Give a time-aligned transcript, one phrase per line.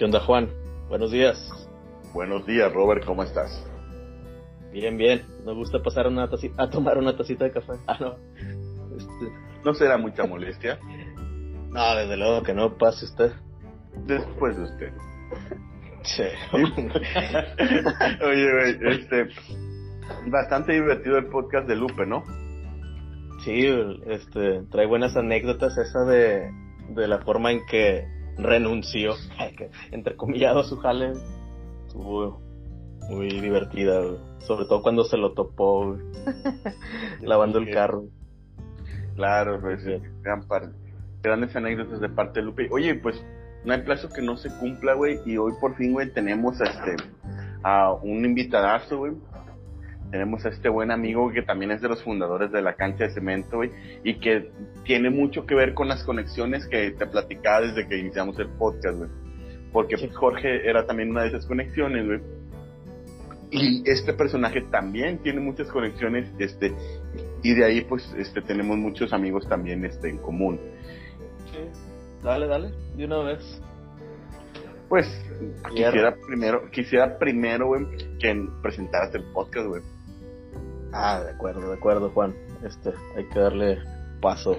[0.00, 0.48] ¿Qué onda, Juan?
[0.88, 1.36] Buenos días.
[2.14, 3.62] Buenos días, Robert, ¿cómo estás?
[4.72, 5.26] Bien, bien.
[5.44, 6.26] Nos gusta pasar una
[6.56, 7.74] a tomar una tacita de café.
[7.86, 8.16] Ah, no.
[8.96, 9.30] Este...
[9.62, 10.78] ¿No será mucha molestia?
[11.68, 12.78] no, desde luego que no.
[12.78, 13.32] Pase usted.
[14.06, 14.92] Después de usted.
[16.04, 16.24] Sí.
[18.24, 19.28] Oye, güey, este...
[20.28, 22.24] Bastante divertido el podcast de Lupe, ¿no?
[23.44, 23.68] Sí,
[24.06, 26.50] este, trae buenas anécdotas esa de,
[26.88, 29.14] de la forma en que renunció,
[29.90, 31.12] entre comillas, su jale.
[31.86, 32.40] Estuvo
[33.08, 34.02] muy divertida,
[34.46, 35.96] sobre todo cuando se lo topó,
[37.20, 38.04] lavando el carro.
[39.16, 39.84] Claro, pues,
[40.22, 40.76] gran parte,
[41.22, 42.68] grandes anécdotas de parte de Lupe.
[42.70, 43.22] Oye, pues
[43.64, 46.64] no hay plazo que no se cumpla, güey, y hoy por fin, güey, tenemos a
[46.64, 46.96] este
[47.62, 49.12] a un invitadazo, güey.
[50.10, 53.10] Tenemos a este buen amigo que también es de los fundadores de la cancha de
[53.10, 53.70] cemento, güey,
[54.02, 54.50] y que
[54.84, 58.98] tiene mucho que ver con las conexiones que te platicaba desde que iniciamos el podcast,
[58.98, 59.10] güey.
[59.72, 62.20] Porque Jorge era también una de esas conexiones, güey.
[63.52, 66.72] Y este personaje también tiene muchas conexiones, este,
[67.42, 70.60] y de ahí pues este tenemos muchos amigos también este en común.
[72.22, 73.60] Dale, dale, de una vez.
[74.88, 75.06] Pues
[75.68, 77.86] quisiera primero, quisiera primero, güey,
[78.18, 79.82] que presentaras el podcast, güey.
[80.92, 82.34] Ah, de acuerdo, de acuerdo, Juan.
[82.64, 83.78] Este, hay que darle
[84.20, 84.56] paso.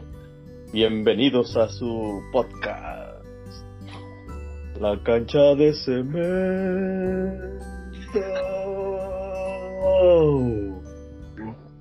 [0.72, 3.26] Bienvenidos a su podcast.
[4.80, 6.22] La cancha de cemento.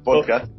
[0.02, 0.52] Podcast.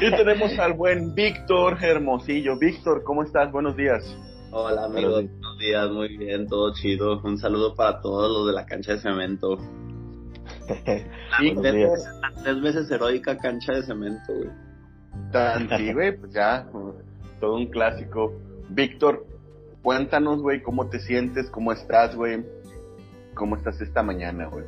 [0.00, 2.58] Y tenemos al buen Víctor Hermosillo.
[2.58, 3.50] Víctor, ¿cómo estás?
[3.50, 4.04] Buenos días.
[4.52, 7.20] Hola amigos, buenos días, muy bien, todo chido.
[7.22, 9.56] Un saludo para todos los de la cancha de cemento.
[12.42, 14.50] Tres, veces heroica cancha de cemento, güey.
[15.32, 16.66] Tan, sí, güey, pues ya,
[17.40, 18.32] todo un clásico.
[18.68, 19.26] Víctor,
[19.82, 22.44] cuéntanos, güey, cómo te sientes, cómo estás, güey.
[23.34, 24.64] ¿Cómo estás esta mañana, güey?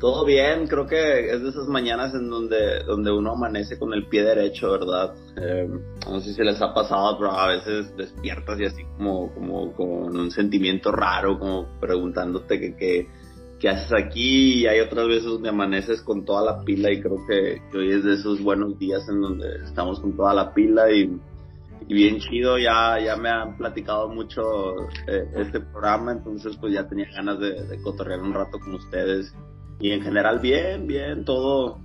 [0.00, 4.06] Todo bien, creo que es de esas mañanas en donde, donde uno amanece con el
[4.06, 5.14] pie derecho, ¿verdad?
[5.36, 5.68] Eh,
[6.08, 10.16] no sé si les ha pasado, pero a veces despiertas y así como, como, con
[10.16, 13.08] un sentimiento raro, como preguntándote que, que
[13.60, 17.18] que haces aquí y hay otras veces donde amaneces con toda la pila y creo
[17.28, 21.20] que, hoy es de esos buenos días en donde estamos con toda la pila y,
[21.86, 24.42] bien chido, ya, ya me han platicado mucho
[25.06, 29.34] eh, este programa, entonces pues ya tenía ganas de, de, cotorrear un rato con ustedes.
[29.78, 31.78] Y en general bien, bien, todo,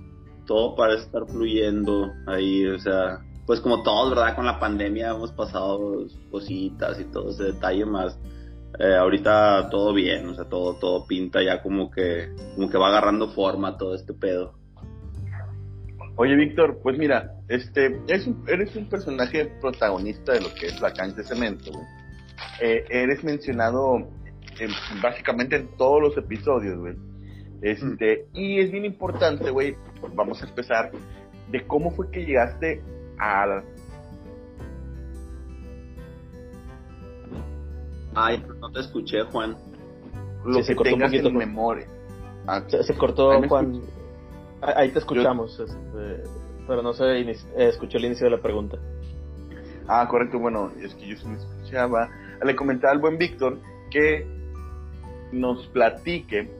[0.46, 4.34] todo parece estar fluyendo ahí, o sea, pues como todos, ¿verdad?
[4.34, 8.18] Con la pandemia hemos pasado cositas y todo ese detalle más
[8.78, 12.88] eh, ahorita todo bien, o sea, todo, todo pinta ya como que, como que va
[12.88, 14.54] agarrando forma todo este pedo.
[16.16, 20.92] Oye, Víctor, pues mira, este, es eres un personaje protagonista de lo que es la
[20.92, 21.84] cancha de cemento, güey.
[22.60, 24.08] Eh, eres mencionado
[25.02, 26.94] básicamente en todos los episodios, güey.
[27.62, 29.76] Este, y es bien importante, güey,
[30.14, 30.90] vamos a empezar,
[31.50, 32.82] de cómo fue que llegaste
[33.18, 33.62] a
[38.18, 39.58] Ay, no te escuché, Juan.
[40.42, 41.86] Lo se cortó tengas en memoria.
[42.46, 43.82] Ah, se, cortó, Juan.
[44.62, 46.22] Ahí te escuchamos, este,
[46.66, 48.78] pero no se eh, escuchó el inicio de la pregunta.
[49.86, 52.08] Ah, correcto, bueno, es que yo sí me escuchaba.
[52.42, 53.58] Le comentaba al buen Víctor
[53.90, 54.26] que
[55.32, 56.50] nos platique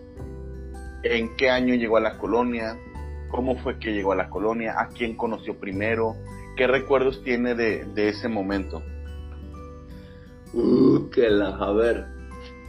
[1.05, 2.79] en qué año llegó a la colonia,
[3.31, 6.17] cómo fue que llegó a la colonia, a quién conoció primero,
[6.57, 8.83] qué recuerdos tiene de, de ese momento.
[10.57, 12.07] Uh, que la, a ver.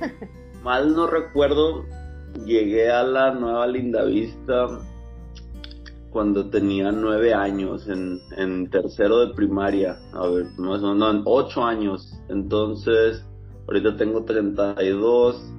[0.64, 1.86] Mal no recuerdo,
[2.46, 4.68] llegué a la nueva Lindavista
[6.10, 9.98] cuando tenía nueve años, en, en tercero de primaria.
[10.14, 12.20] A ver, no, no, en ocho años.
[12.28, 13.26] Entonces,
[13.68, 15.54] ahorita tengo 32.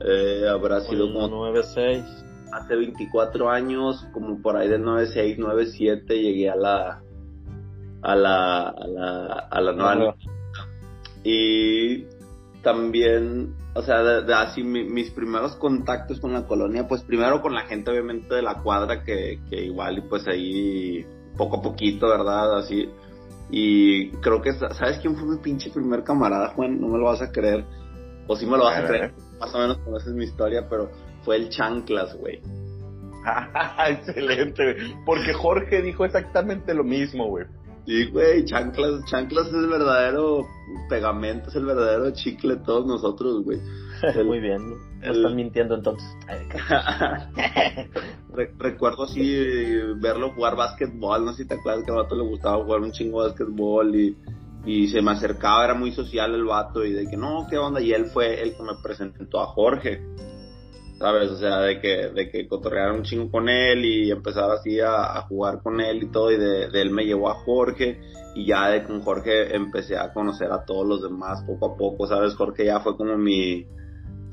[0.00, 1.28] Eh, habrá sido como.
[1.28, 2.04] 96.
[2.52, 7.02] Hace 24 años, como por ahí de 96, 97, llegué a la.
[8.02, 8.68] A la.
[8.68, 10.16] A la, a la nueva.
[11.30, 12.06] Y
[12.62, 17.66] también, o sea, de, así mis primeros contactos con la colonia, pues primero con la
[17.66, 21.04] gente obviamente de la cuadra, que, que igual y pues ahí
[21.36, 22.56] poco a poquito, ¿verdad?
[22.56, 22.88] Así.
[23.50, 26.80] Y creo que, ¿sabes quién fue mi pinche primer camarada, Juan?
[26.80, 27.66] No me lo vas a creer.
[28.26, 30.90] O sí me lo vas a, creer, más o menos conoces mi historia, pero
[31.24, 32.40] fue el Chanclas, güey.
[33.88, 34.94] Excelente, güey.
[35.04, 37.44] Porque Jorge dijo exactamente lo mismo, güey.
[37.88, 40.46] Sí, güey, chanclas, chanclas es el verdadero
[40.90, 43.58] pegamento, es el verdadero chicle de todos nosotros, güey.
[44.26, 46.06] Muy bien, no están mintiendo entonces.
[48.58, 52.62] recuerdo así verlo jugar básquetbol, no sé si te acuerdas que a Vato le gustaba
[52.62, 54.14] jugar un chingo de básquetbol y,
[54.66, 57.80] y se me acercaba, era muy social el vato y de que no, ¿qué onda?
[57.80, 60.02] Y él fue el que me presentó a Jorge.
[60.98, 61.30] ¿Sabes?
[61.30, 65.20] O sea, de que, de que cotorreara un chingo con él y empezar así a,
[65.28, 68.00] jugar con él y todo, y de, él me llevó a Jorge,
[68.34, 72.06] y ya de con Jorge empecé a conocer a todos los demás poco a poco,
[72.08, 72.34] ¿sabes?
[72.34, 73.64] Jorge ya fue como mi,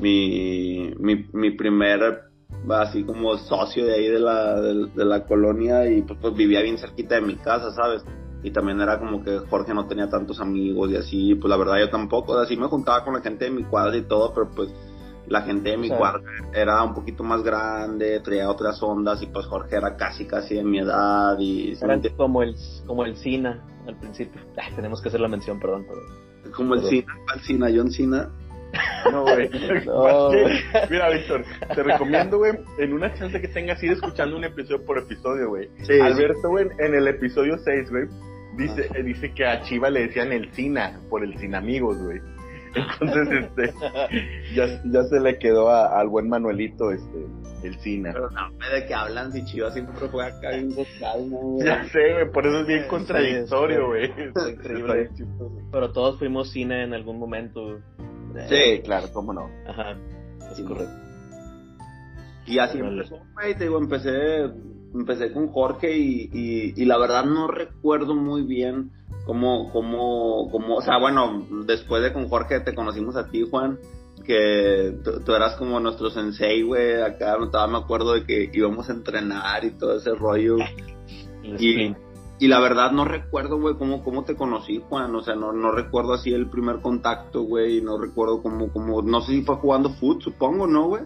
[0.01, 2.23] mi, mi, mi primer,
[2.69, 6.79] así como socio de ahí de la, de, la colonia, y pues, pues vivía bien
[6.79, 8.03] cerquita de mi casa, ¿sabes?
[8.43, 11.79] y también era como que Jorge no tenía tantos amigos y así, pues la verdad
[11.79, 14.69] yo tampoco, así me juntaba con la gente de mi cuadra y todo, pero pues
[15.27, 16.21] la gente de mi cuadra
[16.53, 20.63] era un poquito más grande, traía otras ondas y pues Jorge era casi casi de
[20.63, 21.73] mi edad y...
[21.81, 22.55] Era como el,
[22.85, 24.41] como el Cina al principio,
[24.75, 25.85] tenemos que hacer la mención, perdón.
[26.55, 28.29] como el Cina, el Cina, John Cina.
[29.09, 29.49] No, güey.
[30.89, 34.97] Mira, Víctor, te recomiendo, güey, en una chance que tengas, ir escuchando un episodio por
[34.97, 35.69] episodio, güey.
[36.01, 38.07] Alberto, güey, en el episodio 6, güey,
[38.57, 42.21] Dice, eh, dice que a Chiva le decían el Cina, por el Sin Amigos, güey.
[42.75, 43.73] Entonces, este,
[44.53, 47.25] ya, ya se le quedó al buen Manuelito, este,
[47.63, 48.11] el Cina.
[48.13, 51.65] Pero no, de que hablan si Chiva siempre fue acá en calmo, güey.
[51.65, 54.11] Ya sé, güey, por eso es bien contradictorio, güey.
[54.51, 55.09] increíble.
[55.71, 57.79] Pero todos fuimos Cina en algún momento.
[58.49, 59.49] Sí, claro, cómo no.
[59.67, 59.95] Ajá,
[60.51, 60.93] es correcto.
[62.47, 64.51] Y así empezó, güey, te digo, empecé
[64.93, 66.29] empecé con Jorge y,
[66.75, 68.91] y, la verdad no recuerdo muy bien
[69.25, 73.79] cómo, cómo, cómo, o sea, bueno, después de con Jorge te conocimos a ti, Juan,
[74.25, 74.95] que
[75.25, 78.93] tú, eras como nuestro sensei, güey, acá no estaba, me acuerdo de que íbamos a
[78.93, 80.57] entrenar y todo ese rollo.
[81.43, 81.95] y,
[82.39, 85.71] y la verdad no recuerdo, güey, cómo, cómo te conocí, Juan, o sea, no, no
[85.71, 89.89] recuerdo así el primer contacto, güey, no recuerdo cómo, cómo, no sé si fue jugando
[89.89, 91.03] foot, supongo, ¿no, güey?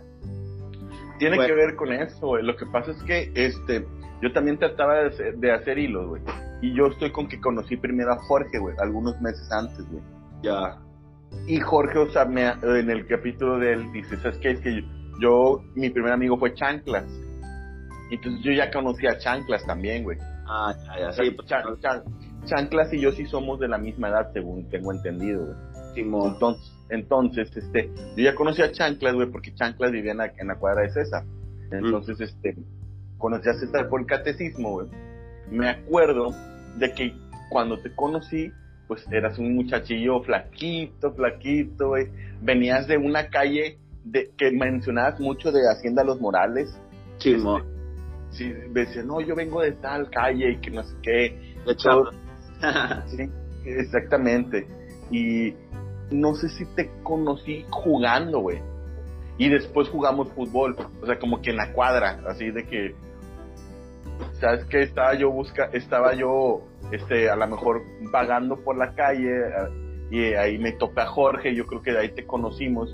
[1.19, 2.43] Tiene que ver con eso, güey.
[2.43, 3.85] Lo que pasa es que este,
[4.21, 6.21] yo también trataba de hacer, de hacer hilos, güey.
[6.61, 10.03] Y yo estoy con que conocí primero a Jorge, güey, algunos meses antes, güey.
[10.43, 10.77] Ya.
[11.47, 14.51] Y Jorge, o sea, me, en el capítulo de él dice, ¿sabes qué?
[14.51, 14.83] Es que
[15.21, 17.05] yo, mi primer amigo fue Chanclas.
[18.11, 20.17] Entonces yo ya conocí a Chanclas también, güey.
[20.47, 21.11] Ah, ya, ya.
[21.13, 21.47] Sí, pues,
[22.45, 25.69] Chanclas y yo sí somos de la misma edad, según tengo entendido, güey.
[25.95, 30.83] Entonces, entonces, este, yo ya conocí a Chanclas, güey, porque Chanclas vivía en la, cuadra
[30.83, 31.23] de César.
[31.71, 32.55] Entonces, este,
[33.17, 34.87] conocí a César por el catecismo, güey.
[35.51, 36.33] Me acuerdo
[36.77, 37.13] de que
[37.49, 38.51] cuando te conocí,
[38.87, 42.07] pues eras un muchachillo flaquito, flaquito, güey.
[42.41, 46.69] Venías de una calle de, que mencionabas mucho de Hacienda Los Morales.
[47.17, 47.49] Sí, este,
[48.31, 51.55] sí, decía, no, yo vengo de tal calle y que no sé qué.
[51.65, 51.75] De
[53.07, 53.29] sí,
[53.65, 54.67] exactamente.
[55.11, 55.53] Y
[56.11, 58.59] no sé si te conocí jugando, güey.
[59.37, 62.95] Y después jugamos fútbol, o sea, como que en la cuadra, así de que,
[64.39, 64.81] ¿sabes qué?
[64.81, 66.61] Estaba yo busca, estaba yo,
[66.91, 67.81] este, a lo mejor
[68.11, 69.29] vagando por la calle
[70.11, 72.91] y ahí me topé a Jorge, yo creo que de ahí te conocimos.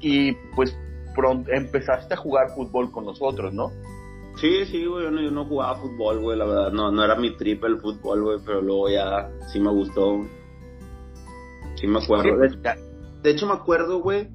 [0.00, 0.76] Y pues
[1.14, 3.70] pronto empezaste a jugar fútbol con nosotros, ¿no?
[4.40, 7.16] Sí, sí, güey, yo no, yo no jugaba fútbol, güey, la verdad, no, no era
[7.16, 10.24] mi trip el fútbol, güey, pero luego ya sí me gustó.
[11.74, 12.38] Sí me acuerdo.
[13.22, 14.28] De, hecho me acuerdo, güey,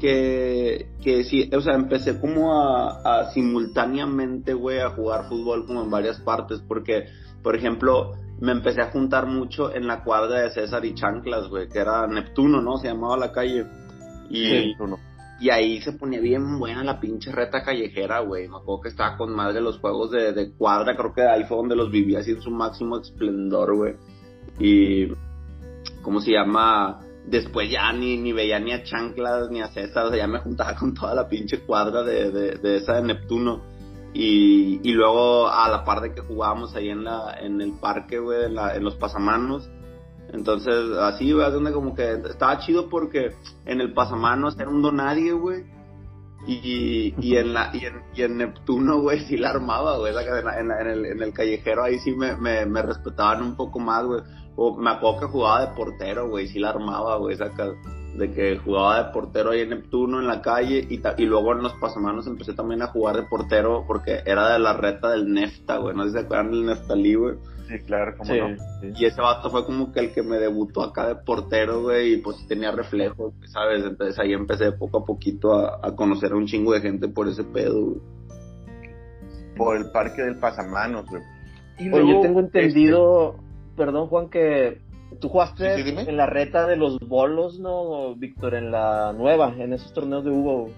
[0.00, 5.90] que, que sí, o sea, empecé como a, simultáneamente, güey, a jugar fútbol como en
[5.90, 7.06] varias partes, porque,
[7.42, 11.68] por ejemplo, me empecé a juntar mucho en la cuadra de César y Chanclas, güey,
[11.68, 12.76] que era Neptuno, ¿no?
[12.76, 13.66] Se llamaba la calle.
[14.28, 14.74] Y,
[15.38, 18.48] y ahí se ponía bien buena la pinche reta callejera, güey.
[18.48, 21.56] Me acuerdo que estaba con madre los juegos de, de cuadra, creo que ahí fue
[21.56, 23.94] donde los vivía así en su máximo esplendor, güey.
[24.58, 25.08] Y
[26.02, 27.05] ¿cómo se llama?
[27.26, 30.38] Después ya ni, ni veía ni a Chanclas ni a César, o sea, ya me
[30.38, 33.62] juntaba con toda la pinche cuadra de, de, esa de Neptuno.
[34.14, 38.18] Y, y, luego a la par de que jugábamos ahí en la en el parque,
[38.18, 39.68] güey, en, en, los pasamanos.
[40.32, 43.32] Entonces, así, güey, donde como que estaba chido porque
[43.66, 45.64] en el pasamanos era un donadie, güey.
[46.46, 50.14] Y, y, en la, y, en, y en Neptuno, güey, sí la armaba, güey.
[50.14, 54.04] En, en, el, en el callejero ahí sí me, me, me respetaban un poco más,
[54.06, 54.22] güey.
[54.56, 57.74] O me acuerdo que jugaba de portero, güey, sí la armaba, güey, saca
[58.16, 61.62] de que jugaba de portero ahí en Neptuno, en la calle, y, y luego en
[61.62, 65.76] los pasamanos empecé también a jugar de portero porque era de la reta del Nefta,
[65.78, 67.34] güey, no sé si se acuerdan del Neftalí, güey.
[67.68, 68.56] Sí, claro, cómo no.
[68.96, 72.16] Y ese vato fue como que el que me debutó acá de portero, güey, y
[72.18, 73.84] pues tenía reflejos, ¿sabes?
[73.84, 77.44] Entonces ahí empecé poco a poquito a, conocer a un chingo de gente por ese
[77.44, 78.00] pedo, güey.
[79.56, 81.22] Por el parque del pasamanos, güey.
[81.78, 83.34] Y luego, yo tengo entendido...
[83.34, 83.45] Este,
[83.76, 84.80] perdón Juan, que
[85.20, 88.54] tú jugaste en la reta de los bolos, ¿no, Víctor?
[88.54, 90.70] En la nueva, en esos torneos de Hugo.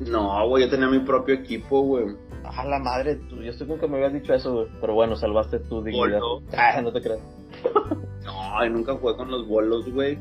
[0.00, 2.06] No, güey, yo tenía mi propio equipo, güey.
[2.44, 4.66] A la madre, tú, yo estoy con que me habías dicho eso, güey.
[4.80, 6.20] Pero bueno, salvaste tu dignidad.
[6.56, 7.20] Ah, no te creas.
[8.24, 10.18] No, nunca jugué con los bolos, güey.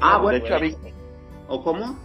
[0.00, 0.38] Ah, bueno.
[0.38, 0.90] De hecho, a Víctor.
[1.48, 1.98] ¿O cómo?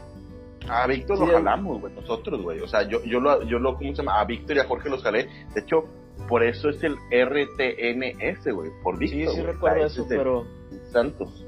[0.67, 2.59] A Víctor lo jalamos, güey, nosotros, güey.
[2.59, 4.19] O sea, yo, yo, lo, yo lo, ¿cómo se llama?
[4.19, 5.29] A Víctor y a Jorge los jalé.
[5.53, 5.85] De hecho,
[6.27, 9.33] por eso es el RTNS, güey, por Víctor.
[9.33, 10.45] Sí, sí recuerdo eso, pero...
[10.91, 11.45] Santos.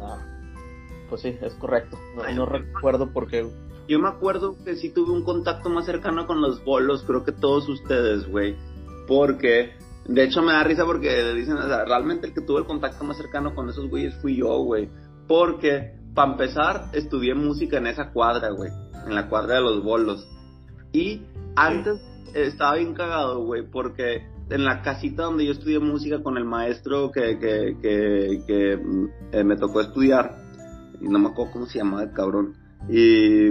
[0.00, 0.18] Ah,
[1.08, 1.98] pues sí, es correcto.
[2.16, 3.48] No, no recuerdo por qué,
[3.88, 7.32] Yo me acuerdo que sí tuve un contacto más cercano con los bolos, creo que
[7.32, 8.56] todos ustedes, güey.
[9.06, 9.72] Porque
[10.08, 13.02] de hecho, me da risa porque dicen, o sea, realmente el que tuvo el contacto
[13.02, 14.88] más cercano con esos güeyes fui yo, güey.
[15.26, 18.70] Porque, para empezar, estudié música en esa cuadra, güey.
[19.04, 20.28] En la cuadra de los bolos.
[20.92, 21.22] Y
[21.56, 22.00] antes
[22.42, 27.10] estaba bien cagado, güey, porque en la casita donde yo estudié música con el maestro
[27.10, 27.76] que, que,
[28.46, 28.80] que,
[29.32, 30.36] eh, me tocó estudiar,
[31.00, 32.54] y no me acuerdo cómo se llamaba el cabrón,
[32.88, 33.48] y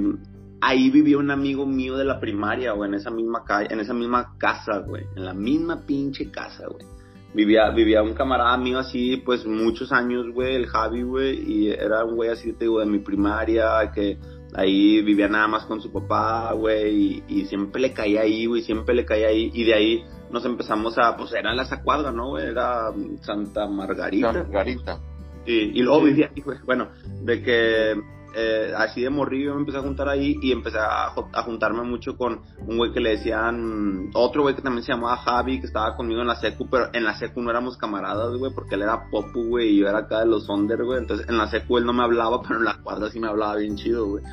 [0.62, 3.94] ahí vivía un amigo mío de la primaria, güey, en esa misma calle, en esa
[3.94, 6.86] misma casa, güey, en la misma pinche casa, güey.
[7.34, 12.06] Vivía, vivía un camarada mío así, pues muchos años, güey, el Javi, güey, y era
[12.06, 14.18] un güey así, te digo, de mi primaria, que
[14.56, 18.96] ahí vivía nada más con su papá, güey, y, siempre le caía ahí, güey, siempre
[18.96, 22.48] le caía ahí, y de ahí nos empezamos a, pues era la cuadra, ¿no, güey?
[22.48, 24.34] Era Santa Margarita.
[24.34, 25.00] Santa Margarita.
[25.46, 26.90] Y, y luego vivía ahí, güey, bueno,
[27.22, 27.96] de que
[28.38, 31.14] eh, así de morrillo me empecé a juntar ahí y empecé a,
[31.46, 35.62] juntarme mucho con un güey que le decían, otro güey que también se llamaba Javi,
[35.62, 38.76] que estaba conmigo en la secu, pero en la secu no éramos camaradas, güey, porque
[38.76, 41.48] él era popu, güey, y yo era acá de los under, güey, entonces en la
[41.48, 44.24] secu él no me hablaba, pero en la cuadra sí me hablaba bien chido, güey.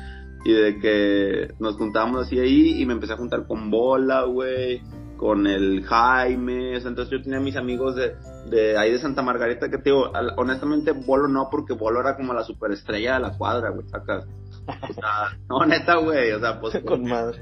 [0.45, 4.81] Y de que nos juntábamos así ahí y me empecé a juntar con Bola, güey,
[5.23, 8.13] con el Jaime, entonces yo tenía mis amigos de,
[8.49, 12.33] de ahí de Santa Margarita que te digo, honestamente Bolo no, porque Bolo era como
[12.33, 14.25] la superestrella de la cuadra, güey, sacas.
[14.67, 16.77] O sea, no, neta, güey, o sea, pues.
[16.85, 17.39] Con madre.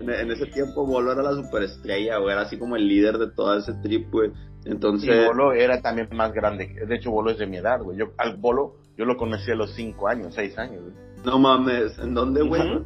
[0.00, 3.56] En, ese tiempo Bolo era la superestrella, güey, era así como el líder de todo
[3.56, 4.30] ese trip, güey.
[4.66, 5.08] Entonces.
[5.08, 7.96] Y Bolo era también más grande, de hecho Bolo es de mi edad, güey.
[7.96, 10.94] Yo, al Bolo, yo lo conocí a los 5 años, 6 años, güey.
[11.24, 12.84] No mames, ¿en dónde, güey?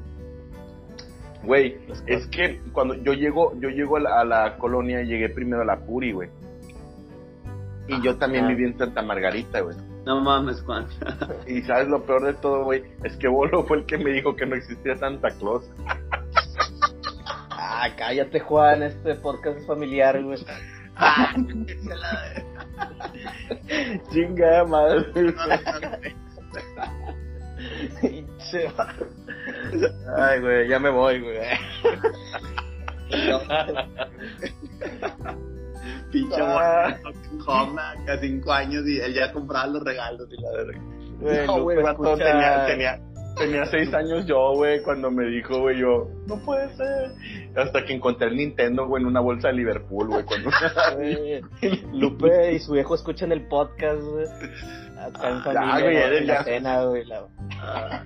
[1.47, 5.79] Güey, es que cuando yo llego, yo llego a la, colonia, llegué primero a la
[5.79, 6.29] Puri, güey.
[7.87, 9.77] Y yo también viví en Santa Margarita, güey.
[10.05, 10.87] No mames, Juan.
[11.47, 14.35] y sabes lo peor de todo, güey, es que Bolo fue el que me dijo
[14.35, 15.71] que no existía Santa Claus.
[17.51, 20.39] ah, cállate, Juan, este podcast es familiar, güey.
[24.11, 25.35] Chinga madre.
[28.51, 28.95] Se va.
[30.17, 31.39] Ay, güey, ya me voy, güey.
[36.11, 36.97] Pinche ah.
[38.09, 40.81] a cinco años y él ya compraba los regalos y la verga.
[41.47, 41.79] no, güey,
[42.17, 43.01] tenía, tenía,
[43.37, 47.13] tenía seis años yo, güey, cuando me dijo, güey, yo, no puede ser.
[47.57, 50.25] Hasta que encontré el Nintendo, güey, en una bolsa de Liverpool, güey.
[50.25, 50.51] Cuando...
[51.93, 54.27] Lupe y su viejo escuchan el podcast, güey.
[54.99, 57.05] Acá en ah, familia, güey, en la cena, güey.
[57.05, 57.27] La...
[57.61, 58.05] Ah.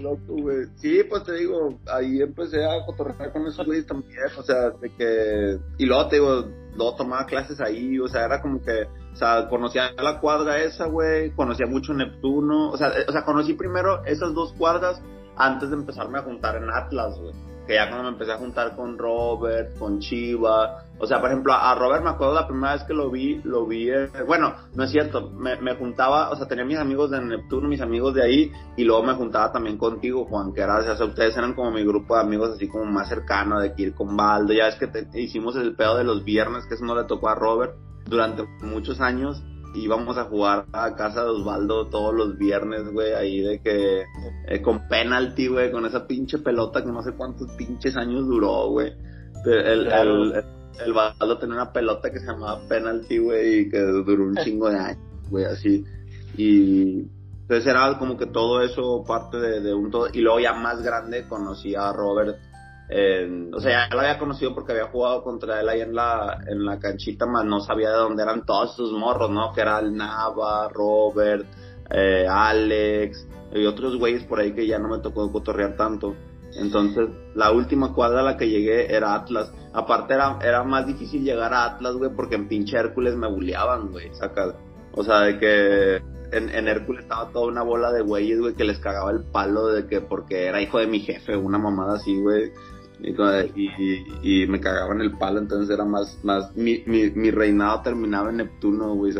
[0.00, 0.66] Loco, güey.
[0.76, 4.90] Sí, pues te digo, ahí empecé a cotorrear con esos güeyes también, o sea, de
[4.94, 5.58] que.
[5.78, 8.84] Y luego te digo, luego tomaba clases ahí, o sea, era como que.
[9.12, 13.54] O sea, conocía la cuadra esa, güey, conocía mucho Neptuno, o sea, o sea, conocí
[13.54, 15.00] primero esas dos cuadras
[15.36, 18.76] antes de empezarme a juntar en Atlas, güey que ya cuando me empecé a juntar
[18.76, 22.84] con Robert, con Chiva, o sea, por ejemplo, a Robert me acuerdo la primera vez
[22.84, 26.64] que lo vi, lo vi, eh, bueno, no es cierto, me, juntaba, o sea, tenía
[26.64, 30.52] mis amigos de Neptuno, mis amigos de ahí, y luego me juntaba también contigo, Juan,
[30.54, 33.60] que era, o sea, ustedes eran como mi grupo de amigos así como más cercano,
[33.60, 34.88] de que ir con Baldo, ya es que
[35.20, 37.74] hicimos el pedo de los viernes, que eso no le tocó a Robert,
[38.06, 39.42] durante muchos años,
[39.76, 44.04] íbamos a jugar a casa de Osvaldo todos los viernes, güey, ahí de que
[44.48, 48.70] eh, con penalti, güey, con esa pinche pelota que no sé cuántos pinches años duró,
[48.70, 48.92] güey.
[49.44, 50.32] El, el,
[50.84, 54.68] el, Osvaldo tenía una pelota que se llamaba penalti, güey, y que duró un chingo
[54.68, 55.84] de años, güey, así.
[56.36, 57.06] Y
[57.42, 60.08] entonces era como que todo eso parte de, de un todo.
[60.12, 62.38] Y luego ya más grande conocí a Robert
[62.88, 66.64] o sea, ya lo había conocido porque había jugado contra él ahí en la, en
[66.64, 69.52] la canchita, más no sabía de dónde eran todos esos morros, ¿no?
[69.52, 71.46] Que era el Nava, Robert,
[71.90, 76.14] eh, Alex y otros güeyes por ahí que ya no me tocó cotorrear tanto.
[76.54, 79.52] Entonces, la última cuadra a la que llegué era Atlas.
[79.72, 83.90] Aparte, era, era más difícil llegar a Atlas, güey, porque en pinche Hércules me bulleaban,
[83.90, 84.54] güey, saca.
[84.92, 85.96] O sea, de que
[86.32, 89.66] en, en Hércules estaba toda una bola de güeyes, güey, que les cagaba el palo
[89.68, 92.52] de que porque era hijo de mi jefe, una mamada así, güey.
[93.00, 93.12] Y,
[94.22, 98.38] y, me cagaban el palo, entonces era más, más, mi, mi, mi reinado terminaba en
[98.38, 99.12] Neptuno, güey,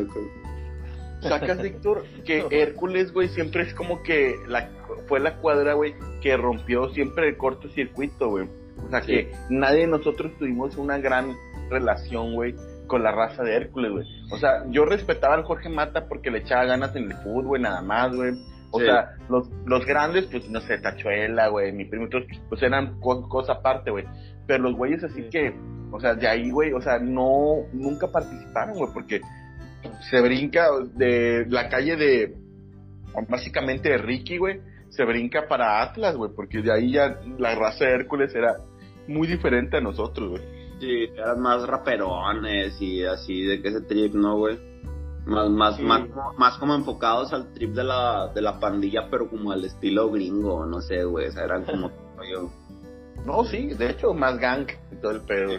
[1.23, 4.71] Sacas, Víctor, que Hércules, güey, siempre es como que la,
[5.09, 8.49] fue la cuadra, güey, que rompió siempre el cortocircuito, güey.
[8.87, 11.35] O sea, que nadie de nosotros tuvimos una gran
[11.71, 12.54] relación, güey,
[12.87, 14.06] con la raza de Hércules, güey.
[14.30, 17.83] O sea, yo respetaba al Jorge Mata porque le echaba ganas en el fútbol, nada
[17.83, 18.35] más, güey.
[18.76, 22.09] O sea, los, los grandes, pues, no sé, Tachuela, güey, mi primo,
[22.49, 24.04] pues eran cosa aparte, güey.
[24.47, 25.54] Pero los güeyes así que,
[25.90, 29.21] o sea, de ahí, güey, o sea, no, nunca participaron, güey, porque
[30.11, 32.37] se brinca de la calle de,
[33.28, 37.85] básicamente de Ricky, güey, se brinca para Atlas, güey, porque de ahí ya la raza
[37.85, 38.56] de Hércules era
[39.09, 40.42] muy diferente a nosotros, güey.
[40.80, 44.59] Sí, eran más raperones y así, de que ese trip, ¿no, güey?
[45.26, 46.02] Más, más, más,
[46.38, 50.64] más como enfocados al trip de la, de la pandilla, pero como al estilo gringo,
[50.66, 51.90] no sé, güey, o sea, eran como
[52.33, 52.49] yo.
[53.25, 55.52] No, sí, de hecho, más gang y todo el pedo.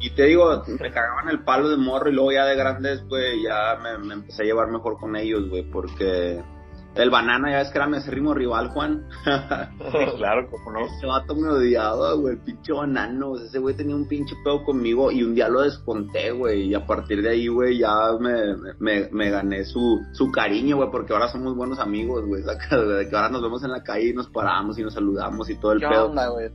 [0.00, 3.42] Y te digo, me cagaban el palo de morro y luego ya de grandes, güey,
[3.42, 6.42] ya me, me empecé a llevar mejor con ellos, güey, porque
[6.94, 9.06] el banana, ya ves que era mi acérrimo rival, Juan.
[10.16, 10.86] claro, como no.
[10.86, 13.36] Ese vato me odiaba, güey, pinche banano.
[13.36, 16.68] ese güey tenía un pinche pedo conmigo y un día lo desconté, güey.
[16.68, 20.90] Y a partir de ahí, güey, ya me, me, me gané su, su cariño, güey,
[20.90, 22.42] porque ahora somos buenos amigos, güey.
[22.72, 25.56] De que ahora nos vemos en la calle y nos paramos y nos saludamos y
[25.56, 26.10] todo el pedo.
[26.10, 26.50] Onda, güey?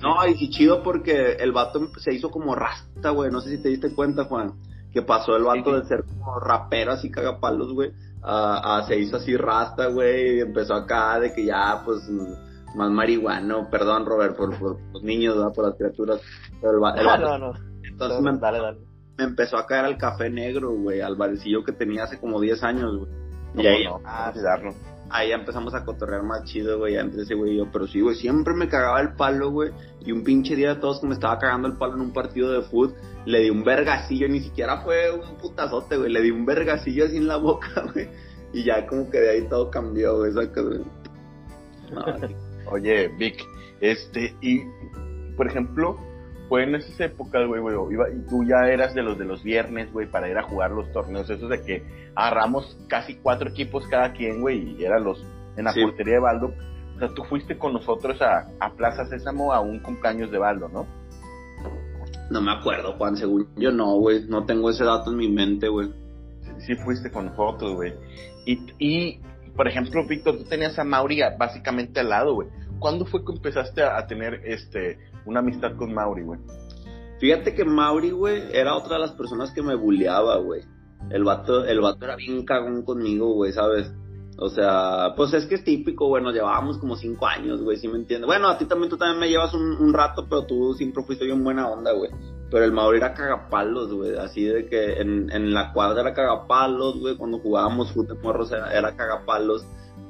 [0.00, 3.30] No, y sí chido porque el vato se hizo como rasta, güey.
[3.30, 4.54] No sé si te diste cuenta, Juan.
[4.90, 7.92] Que pasó el vato de ser como rapero así cagapalos, güey
[8.22, 12.08] uh, se hizo así rasta, güey, y empezó acá de que ya, pues,
[12.74, 15.52] más marihuano, perdón, Robert, por, los niños, ¿verdad?
[15.54, 16.20] por las criaturas.
[16.60, 17.52] Pero el, no, no, no.
[17.82, 18.78] Entonces me, dale, dale.
[19.18, 22.62] me, empezó a caer al café negro, güey, al barecillo que tenía hace como 10
[22.62, 23.10] años, güey.
[23.54, 24.00] Y ahí, no?
[24.04, 24.32] ah,
[25.12, 27.68] ahí empezamos a cotorrear más chido, güey, entre ese güey y yo.
[27.72, 29.70] Pero sí, güey, siempre me cagaba el palo, güey.
[30.00, 32.50] Y un pinche día de todos que me estaba cagando el palo en un partido
[32.52, 32.94] de fútbol,
[33.26, 36.10] le di un vergacillo, ni siquiera fue un putazote, güey.
[36.10, 38.08] Le di un vergacillo así en la boca, güey.
[38.52, 40.32] Y ya como que de ahí todo cambió, güey.
[42.66, 43.44] Oye, Vic,
[43.80, 44.60] este, y
[45.36, 45.96] por ejemplo,
[46.52, 49.90] fue en esas épocas, güey, güey, y tú ya eras de los de los viernes,
[49.90, 51.82] güey, para ir a jugar los torneos, esos de que
[52.14, 55.24] agarramos casi cuatro equipos cada quien, güey, y eran los
[55.56, 56.52] en la portería de Baldo.
[56.94, 60.68] O sea, tú fuiste con nosotros a, a Plaza Sésamo a un cumpleaños de Baldo,
[60.68, 60.86] ¿no?
[62.30, 65.68] No me acuerdo, Juan, según yo no, güey, no tengo ese dato en mi mente,
[65.68, 65.88] güey.
[66.58, 67.94] Sí, fuiste con nosotros, güey.
[68.44, 69.20] Y, y,
[69.56, 72.48] por ejemplo, Víctor, tú tenías a Mauri básicamente al lado, güey.
[72.78, 76.40] ¿Cuándo fue que empezaste a, tener este una amistad con Mauri, güey?
[77.20, 80.62] Fíjate que Mauri, güey, era otra de las personas que me bulleaba, güey.
[81.10, 83.92] El vato, el vato era bien cagón conmigo, güey, ¿sabes?
[84.38, 87.86] O sea, pues es que es típico, güey, nos llevábamos como cinco años, güey, ¿sí
[87.86, 88.26] me entiendes?
[88.26, 91.24] Bueno, a ti también, tú también me llevas un, un rato, pero tú siempre fuiste
[91.24, 92.10] bien buena onda, güey.
[92.50, 96.98] Pero el Mauri era cagapalos, güey, así de que en, en la cuadra era cagapalos,
[96.98, 99.64] güey, cuando jugábamos fútbol morros era, era cagapalos.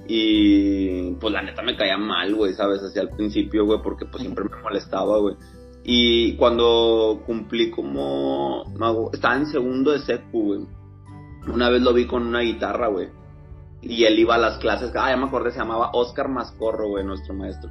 [0.06, 2.82] Y pues la neta me caía mal, güey, ¿sabes?
[2.82, 5.36] Así al principio, güey, porque pues siempre me molestaba, güey.
[5.84, 8.64] Y cuando cumplí como...
[9.12, 10.60] Estaba en segundo de secu, güey.
[11.52, 13.08] Una vez lo vi con una guitarra, güey
[13.82, 17.04] y él iba a las clases, ah, ya me acordé, se llamaba Oscar Mascorro, güey,
[17.04, 17.70] nuestro maestro.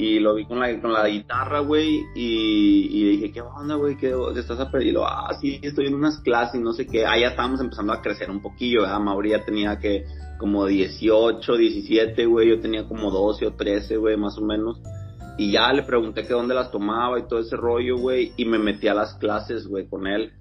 [0.00, 3.98] Y lo vi con la, con la guitarra, güey, y, y dije, ¿qué onda, güey?
[3.98, 4.96] ¿Qué estás a pedir?
[4.98, 7.04] ah, sí, estoy en unas clases, no sé qué.
[7.04, 8.98] Ah, ya estábamos empezando a crecer un poquillo, ¿verdad?
[8.98, 10.06] Mauri ya tenía que
[10.38, 14.80] como 18, 17, güey, yo tenía como 12 o 13, güey, más o menos.
[15.36, 18.58] Y ya le pregunté que dónde las tomaba y todo ese rollo, güey, y me
[18.58, 20.32] metí a las clases, güey, con él.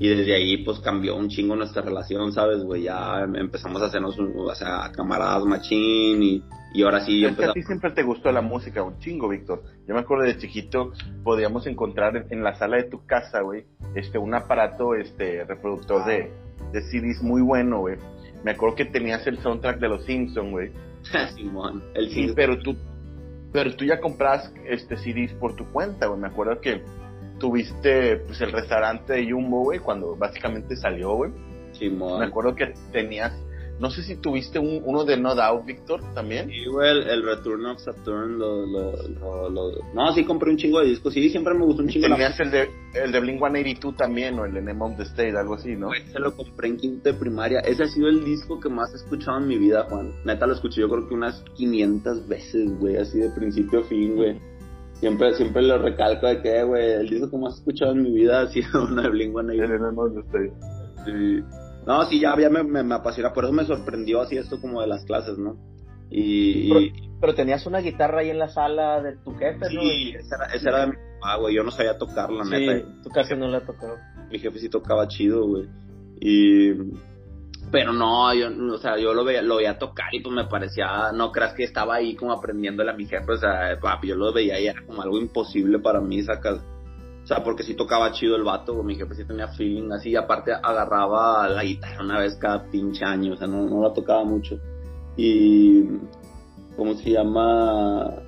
[0.00, 2.84] Y desde ahí, pues cambió un chingo nuestra relación, ¿sabes, güey?
[2.84, 7.24] Ya empezamos a hacernos, o sea, camaradas machín y, y ahora sí.
[7.24, 9.64] Es que a ti siempre te gustó la música, un chingo, Víctor.
[9.88, 10.92] Yo me acuerdo de chiquito,
[11.24, 13.64] podíamos encontrar en la sala de tu casa, güey,
[13.96, 16.30] este, un aparato, este, reproductor de,
[16.72, 17.96] de CDs muy bueno, güey.
[18.44, 20.70] Me acuerdo que tenías el soundtrack de los Simpsons, güey.
[21.34, 22.76] Simón, el sí, pero tú,
[23.52, 26.20] pero tú ya compras este CDs por tu cuenta, güey.
[26.20, 26.82] Me acuerdo que
[27.38, 31.30] tuviste pues el restaurante de Jumbo, güey, cuando básicamente salió, güey.
[31.80, 33.32] Me acuerdo que tenías
[33.80, 36.48] no sé si tuviste un, uno de No Doubt, Víctor, también.
[36.48, 40.88] Sí, güey, el, Return of Saturn, lo, lo, lo, No, sí compré un chingo de
[40.88, 42.08] discos, sí, siempre me gustó un chingo.
[42.08, 45.54] Tenías el de, el de Blink-182 también, o el de Name of the State, algo
[45.54, 45.88] así, ¿no?
[45.88, 47.60] Güey, se lo compré en quinto de primaria.
[47.60, 50.12] Ese ha sido el disco que más he escuchado en mi vida, Juan.
[50.24, 54.16] Neta, lo escuché yo creo que unas 500 veces, güey, así de principio a fin,
[54.16, 54.40] güey.
[55.00, 58.10] Siempre, siempre lo recalco de que, güey, el disco que más he escuchado en mi
[58.10, 59.52] vida ha sido uno de Blink-182.
[59.52, 60.52] El de Name of the State.
[61.04, 61.44] Sí.
[61.86, 64.88] No, sí, ya, ya me, me, apasiona, por eso me sorprendió así esto como de
[64.88, 65.56] las clases, ¿no?
[66.10, 66.92] Y...
[67.20, 69.80] Pero, tenías una guitarra ahí en la sala de tu jefe, ¿no?
[69.80, 72.50] Sí, esa era, esa era de mi papá, güey, yo no sabía tocar, la sí,
[72.50, 73.02] neta.
[73.02, 73.96] tu casi no la tocó.
[74.30, 75.68] Mi jefe sí tocaba chido, güey.
[76.20, 76.72] Y...
[77.70, 81.12] Pero no, yo, o sea, yo lo veía, lo veía tocar y pues me parecía,
[81.12, 84.58] no creas que estaba ahí como aprendiéndole a mi jefe, o sea, yo lo veía
[84.58, 86.60] y era como algo imposible para mí, sacas
[87.28, 90.52] sea, porque sí tocaba chido el vato, mi jefe sí tenía feeling así, y aparte
[90.52, 94.58] agarraba la guitarra una vez cada pinche año, o sea, no, no la tocaba mucho.
[95.16, 95.84] Y,
[96.76, 98.22] ¿cómo se llama?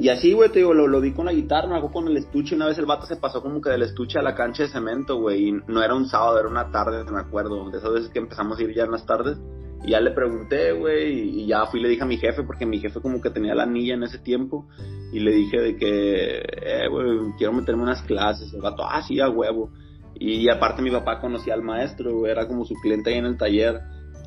[0.00, 2.16] Y así, güey, te digo, lo, lo vi con la guitarra, me hago con el
[2.16, 2.54] estuche.
[2.54, 5.18] Una vez el vato se pasó como que del estuche a la cancha de cemento,
[5.18, 5.48] güey.
[5.48, 7.68] Y no era un sábado, era una tarde, me acuerdo.
[7.68, 9.38] De esas veces que empezamos a ir ya en las tardes.
[9.84, 12.66] Y ya le pregunté, güey, y ya fui y le dije a mi jefe, porque
[12.66, 14.68] mi jefe como que tenía la anilla en ese tiempo.
[15.12, 18.52] Y le dije de que, eh, güey, quiero meterme unas clases.
[18.54, 19.70] El vato, ah, sí, a huevo.
[20.14, 23.80] Y aparte mi papá conocía al maestro, era como su cliente ahí en el taller.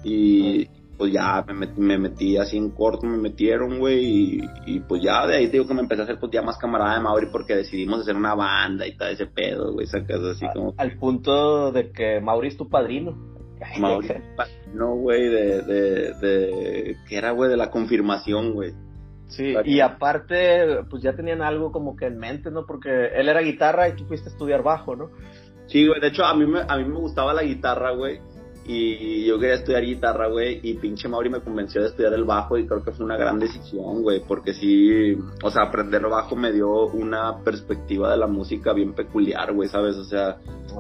[0.04, 0.68] Y,
[1.02, 5.26] pues ya me metí, me metí así en corto, me metieron, güey, y, pues ya
[5.26, 7.26] de ahí te digo que me empecé a hacer pues ya más camarada de Mauri
[7.32, 10.76] porque decidimos hacer una banda y tal ese pedo, güey, sacas así como...
[10.78, 13.18] Al punto de que Mauri es tu padrino.
[13.80, 14.10] Mauri
[14.76, 18.74] no, güey, de, de, de, que era, güey, de la confirmación, güey.
[19.26, 22.68] Sí, y aparte, pues ya tenían algo como que en mente, ¿no?
[22.68, 25.10] Porque él era guitarra y tú fuiste a estudiar bajo, ¿no?
[25.66, 28.20] Sí, güey, de hecho a mí me, a mí me gustaba la guitarra, güey
[28.66, 32.58] y yo quería estudiar guitarra, güey, y pinche Mauri me convenció de estudiar el bajo
[32.58, 36.52] y creo que fue una gran decisión, güey, porque sí, o sea, aprender bajo me
[36.52, 39.96] dio una perspectiva de la música bien peculiar, güey, ¿sabes?
[39.96, 40.38] O sea,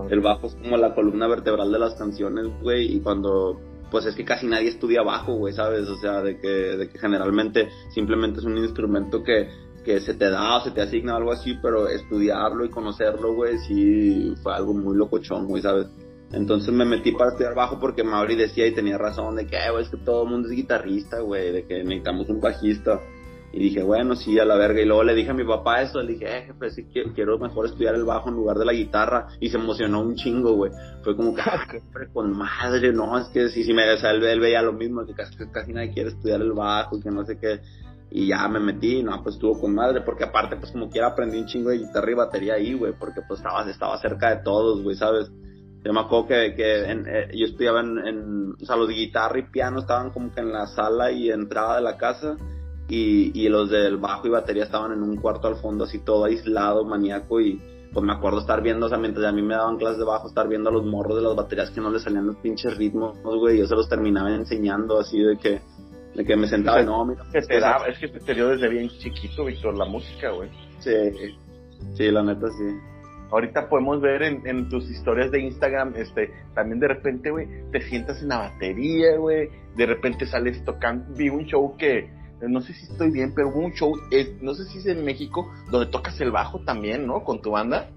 [0.09, 4.15] el bajo es como la columna vertebral de las canciones, güey, y cuando pues es
[4.15, 5.87] que casi nadie estudia bajo, güey, ¿sabes?
[5.89, 9.49] O sea, de que, de que generalmente simplemente es un instrumento que,
[9.83, 13.57] que se te da o se te asigna algo así, pero estudiarlo y conocerlo, güey,
[13.67, 15.87] sí fue algo muy locochón, güey, ¿sabes?
[16.33, 19.83] Entonces me metí para estudiar bajo porque Mauri decía y tenía razón de que, güey,
[19.83, 23.01] es que todo el mundo es guitarrista, güey, de que necesitamos un bajista.
[23.53, 24.79] Y dije, bueno, sí, a la verga.
[24.79, 27.65] Y luego le dije a mi papá eso, le dije, eh, jefe, sí, quiero mejor
[27.65, 29.27] estudiar el bajo en lugar de la guitarra.
[29.41, 30.71] Y se emocionó un chingo, güey.
[31.03, 31.67] Fue como que, ah,
[32.13, 35.13] con madre, no, es que sí, sí, me, o sea, él, veía lo mismo, que
[35.13, 37.59] casi, casi nadie quiere estudiar el bajo, y que no sé qué.
[38.09, 41.39] Y ya me metí, no, pues estuvo con madre, porque aparte, pues como quiera aprendí
[41.39, 44.81] un chingo de guitarra y batería ahí, güey, porque pues estaba, estaba cerca de todos,
[44.81, 45.29] güey, ¿sabes?
[45.83, 49.39] Yo me acuerdo que, que eh, yo estudiaba en, en, o sea, los de guitarra
[49.39, 52.37] y piano estaban como que en la sala y entrada de la casa
[52.87, 56.25] y, y los del bajo y batería estaban en un cuarto al fondo así todo
[56.25, 57.59] aislado, maníaco y
[57.93, 60.27] pues me acuerdo estar viendo, o sea, mientras a mí me daban clases de bajo,
[60.27, 63.17] estar viendo a los morros de las baterías que no les salían los pinches ritmos,
[63.21, 65.61] güey, yo se los terminaba enseñando así de que,
[66.15, 67.23] de que me sentaba, no, mira.
[67.33, 70.49] Que te da, es que te dio desde bien chiquito, Víctor, la música, güey.
[70.79, 70.91] Sí,
[71.95, 72.90] sí, la neta sí.
[73.31, 78.21] Ahorita podemos ver en, tus historias de Instagram, este, también de repente, güey, te sientas
[78.21, 82.09] en la batería, güey, de repente sales tocando, vi un show que,
[82.41, 83.93] no sé si estoy bien, pero hubo un show,
[84.41, 87.23] no sé si es en México, donde tocas el bajo también, ¿no?
[87.23, 87.89] Con tu banda.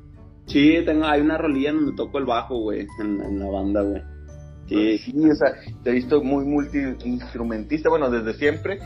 [0.47, 4.03] Sí, tengo, hay una rolilla donde toco el bajo, güey, en, la banda, güey.
[4.69, 4.99] Sí.
[4.99, 8.79] sí, o sea, te he visto muy multi-instrumentista, bueno, desde siempre,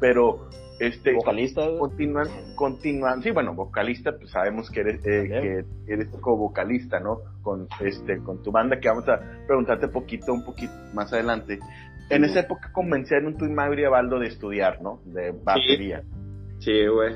[0.00, 0.48] pero
[0.86, 1.62] este, vocalista.
[1.78, 5.28] Continúan, continúan, sí, bueno, vocalista, pues sabemos que eres, eh,
[5.86, 7.18] que eres co-vocalista, ¿no?
[7.42, 11.58] Con, este, con tu banda, que vamos a preguntarte poquito, un poquito más adelante.
[12.10, 15.00] En esa época convencieron tu y Magri Baldo de estudiar, ¿no?
[15.04, 16.02] De batería.
[16.58, 17.14] Sí, güey.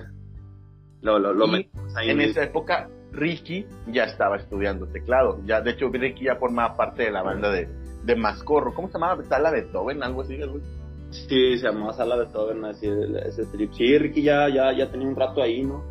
[1.03, 5.41] lo, lo, lo en esa época, Ricky ya estaba estudiando teclado.
[5.45, 7.69] Ya, de hecho, Ricky ya formaba parte de la banda de,
[8.05, 8.75] de Mascorro.
[8.75, 9.23] ¿Cómo se llamaba?
[9.25, 10.03] ¿Sala Beethoven?
[10.03, 10.63] Algo así, güey.
[11.11, 12.87] Sí, se llamaba Sala Beethoven, así,
[13.27, 13.73] ese trip.
[13.73, 15.85] Sí, Ricky ya, ya, ya tenía un rato ahí, ¿no?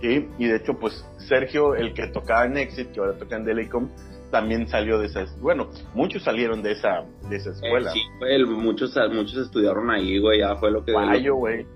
[0.00, 3.44] Sí, y de hecho, pues Sergio, el que tocaba en Exit, que ahora toca en
[3.44, 3.88] Delicom,
[4.30, 7.90] también salió de esas, bueno, muchos salieron de esa, de esa escuela.
[7.92, 10.92] sí, fue, muchos, muchos estudiaron ahí, güey, ya fue lo que...
[10.92, 11.66] Guayo, güey.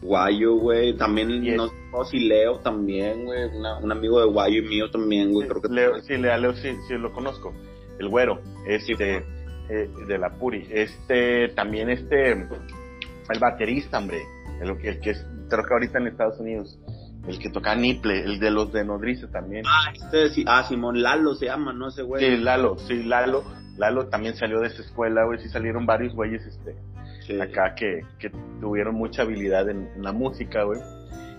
[0.00, 1.68] Guayo, güey, también, no
[2.04, 3.44] sé si Leo también, güey,
[3.82, 5.68] un amigo de Guayo y mío también, güey, creo que...
[5.68, 7.52] Leo, sí, Leo, sí, sí lo conozco,
[7.98, 9.22] el güero, este...
[9.68, 10.64] Eh, de la Puri.
[10.70, 14.22] Este, también este, el baterista, hombre,
[14.60, 16.78] el, que es, creo que ahorita en Estados Unidos,
[17.26, 19.64] el que toca Niple, el de los de Nodriza también.
[19.66, 21.88] Ah, este, sí, ah, Simón Lalo se llama, ¿no?
[21.88, 22.24] Ese güey.
[22.24, 23.42] Sí, Lalo, sí, Lalo.
[23.76, 28.30] Lalo también salió de esa escuela, güey, sí salieron varios güeyes, este, acá que, que
[28.60, 30.80] tuvieron mucha habilidad en, la música, güey.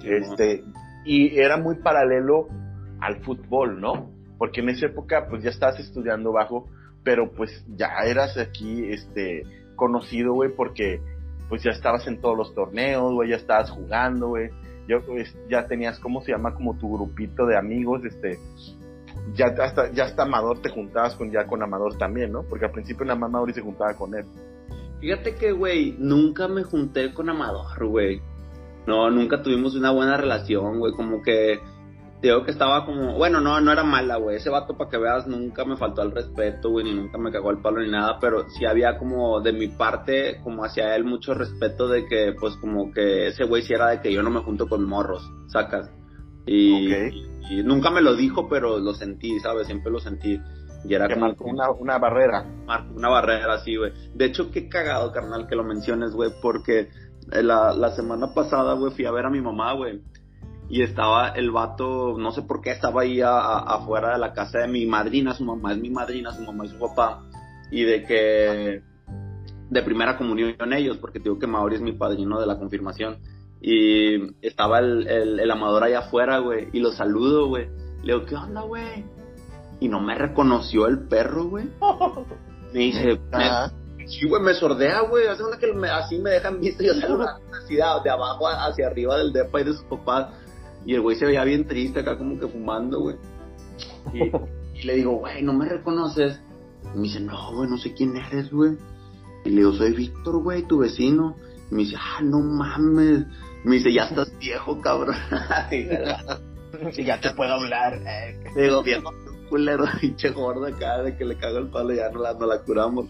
[0.04, 0.66] este,
[1.06, 2.50] y era muy paralelo
[3.00, 4.12] al fútbol, ¿no?
[4.38, 6.70] Porque en esa época, pues ya estabas estudiando bajo,
[7.08, 9.44] pero pues ya eras aquí, este,
[9.78, 11.00] conocido, güey, porque
[11.48, 14.50] pues ya estabas en todos los torneos, güey, ya estabas jugando, güey,
[14.90, 16.54] ya, pues, ya tenías, ¿cómo se llama?
[16.54, 18.38] Como tu grupito de amigos, este,
[19.36, 22.44] ya hasta, ya hasta Amador te juntabas con, ya con Amador también, ¿no?
[22.44, 24.26] Porque al principio nada más Amador se juntaba con él.
[25.00, 28.22] Fíjate que, güey, nunca me junté con Amador, güey.
[28.86, 31.62] No, nunca tuvimos una buena relación, güey, como que
[32.22, 34.38] digo que estaba como, bueno, no, no era mala, güey.
[34.38, 37.52] Ese vato, para que veas, nunca me faltó al respeto, güey, ni nunca me cagó
[37.52, 41.34] el palo ni nada, pero sí había como de mi parte, como hacia él, mucho
[41.34, 44.42] respeto de que, pues, como que ese güey sí era de que yo no me
[44.42, 45.92] junto con morros, sacas.
[46.46, 46.94] Y,
[47.50, 49.68] y, nunca me lo dijo, pero lo sentí, ¿sabes?
[49.68, 50.40] Siempre lo sentí.
[50.86, 52.46] Y era como una, una barrera.
[52.96, 53.92] Una barrera, sí, güey.
[54.14, 56.90] De hecho, qué cagado, carnal, que lo menciones, güey, porque
[57.28, 60.02] la, la semana pasada, güey, fui a ver a mi mamá, güey.
[60.70, 64.68] Y estaba el vato, no sé por qué, estaba ahí afuera de la casa de
[64.68, 67.24] mi madrina, su mamá es mi madrina, su mamá es su papá.
[67.72, 68.82] Y de que,
[69.70, 73.20] de primera comunión ellos, porque digo que Mauri es mi padrino de la confirmación.
[73.62, 77.68] Y estaba el, el, amador allá afuera, güey, y lo saludo, güey.
[78.04, 79.06] Le digo, ¿qué onda, güey?
[79.80, 81.66] Y no me reconoció el perro, güey.
[82.74, 83.20] Me dice,
[84.08, 85.28] Sí, güey, me sordea, güey.
[85.28, 89.18] Hace una que así me dejan visto yo salgo así de, de, abajo hacia arriba
[89.18, 90.30] del depa y de sus papás.
[90.86, 93.16] Y el güey se veía bien triste acá como que fumando, güey.
[94.14, 96.40] Y, le digo, güey, ¿no me reconoces?
[96.94, 98.78] Y me dice, no, güey, no sé quién eres, güey.
[99.44, 101.36] Y le digo, soy Víctor, güey, tu vecino.
[101.72, 103.26] Y me dice, ah, no mames.
[103.64, 105.16] Me dice, ya estás viejo, cabrón.
[106.92, 108.02] sí, ya te puedo hablar.
[108.06, 108.40] Eh.
[108.56, 109.12] Digo, viejo
[109.48, 112.62] culero, pinche gordo acá, de que le cago el palo, ya no la, no la
[112.62, 113.08] curamos.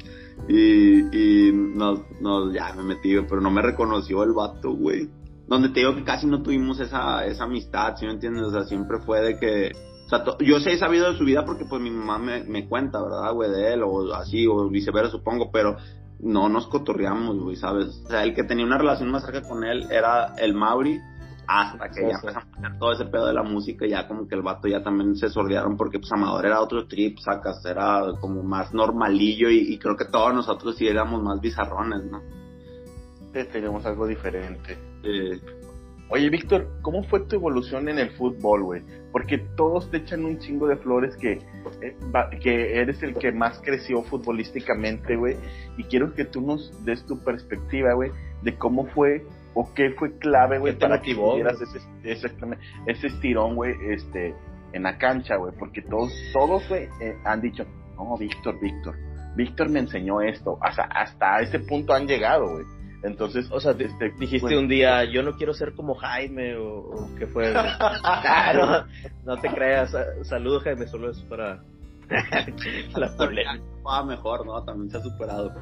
[0.47, 5.09] Y, y nos, nos, ya me metí, pero no me reconoció el vato, güey.
[5.47, 8.43] Donde te digo que casi no tuvimos esa, esa amistad, ¿sí me entiendes?
[8.43, 9.71] O sea, siempre fue de que,
[10.05, 12.67] o sea, yo sé he sabido de su vida porque pues mi mamá me, me
[12.67, 13.49] cuenta, ¿verdad, güey?
[13.49, 15.77] De él, o así, o viceversa, supongo, pero
[16.19, 18.01] no nos cotorreamos, güey, ¿sabes?
[18.05, 20.99] O sea, el que tenía una relación más cerca con él era el Mauri,
[21.47, 24.35] hasta que ya empezamos a hacer todo ese pedo de la música, ya como que
[24.35, 28.43] el vato ya también se sordearon porque pues Amador era otro trip, sacas, era como
[28.43, 32.21] más normalillo y, creo que todos nosotros sí éramos más bizarrones, ¿no?
[33.37, 34.77] Sí, teníamos algo diferente.
[36.09, 38.81] Oye, Víctor, ¿cómo fue tu evolución en el fútbol, güey?
[39.11, 41.33] Porque todos te echan un chingo de flores que,
[41.81, 41.95] eh,
[42.41, 45.35] que eres el que más creció futbolísticamente, güey.
[45.77, 49.23] Y quiero que tú nos des tu perspectiva, güey, de cómo fue
[49.53, 52.31] o qué fue clave, güey, para que tuvieras ese, ese,
[52.85, 54.33] ese estirón, güey, este,
[54.71, 58.95] en la cancha, güey, porque todos, todos, güey, eh, han dicho, no, Víctor, Víctor,
[59.35, 62.76] Víctor me enseñó esto, hasta, hasta ese punto han llegado, güey.
[63.07, 67.25] Entonces, o sea, este, dijiste un día, yo no quiero ser como Jaime o, qué
[67.27, 67.51] fue.
[68.21, 68.85] claro,
[69.25, 69.95] no te creas.
[70.23, 71.63] Saludos, Jaime, solo es para
[72.95, 74.03] la problema.
[74.05, 74.61] mejor, ¿no?
[74.63, 75.53] También se ha superado.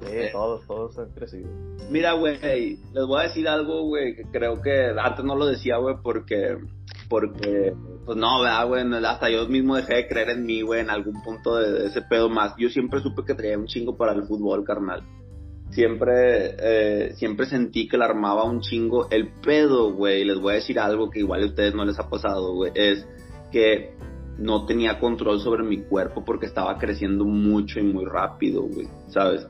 [0.00, 1.50] Sí, todos, todos han crecido.
[1.90, 5.76] Mira, güey, les voy a decir algo, güey, que creo que antes no lo decía,
[5.76, 6.56] güey, porque,
[7.10, 7.74] porque,
[8.06, 9.04] pues no, ¿verdad, güey?
[9.04, 12.30] Hasta yo mismo dejé de creer en mí, güey, en algún punto de, ese pedo
[12.30, 12.54] más.
[12.56, 15.02] Yo siempre supe que traía un chingo para el fútbol, carnal.
[15.70, 19.08] Siempre, eh, siempre sentí que la armaba un chingo.
[19.10, 22.08] El pedo, güey, les voy a decir algo que igual a ustedes no les ha
[22.08, 23.06] pasado, güey, es
[23.52, 23.94] que
[24.38, 29.46] no tenía control sobre mi cuerpo porque estaba creciendo mucho y muy rápido, güey, ¿sabes?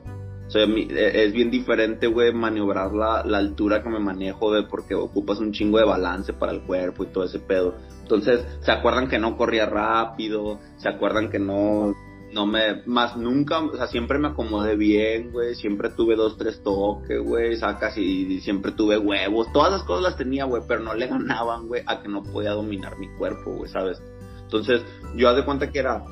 [0.47, 4.63] O sea, e, es bien diferente, güey, maniobrar la, la, altura que me manejo, de
[4.63, 7.75] porque ocupas un chingo de balance para el cuerpo y todo ese pedo.
[8.01, 10.59] Entonces, ¿se acuerdan que no corría rápido?
[10.77, 11.95] ¿Se acuerdan que no,
[12.33, 16.61] no me, más nunca, o sea, siempre me acomodé bien, güey, siempre tuve dos, tres
[16.63, 20.93] toques, güey, sacas y, siempre tuve huevos, todas las cosas las tenía, güey, pero no
[20.93, 24.01] le ganaban, güey, a que no podía dominar mi cuerpo, güey, ¿sabes?
[24.41, 24.81] Entonces,
[25.15, 26.03] yo haz de cuenta que era,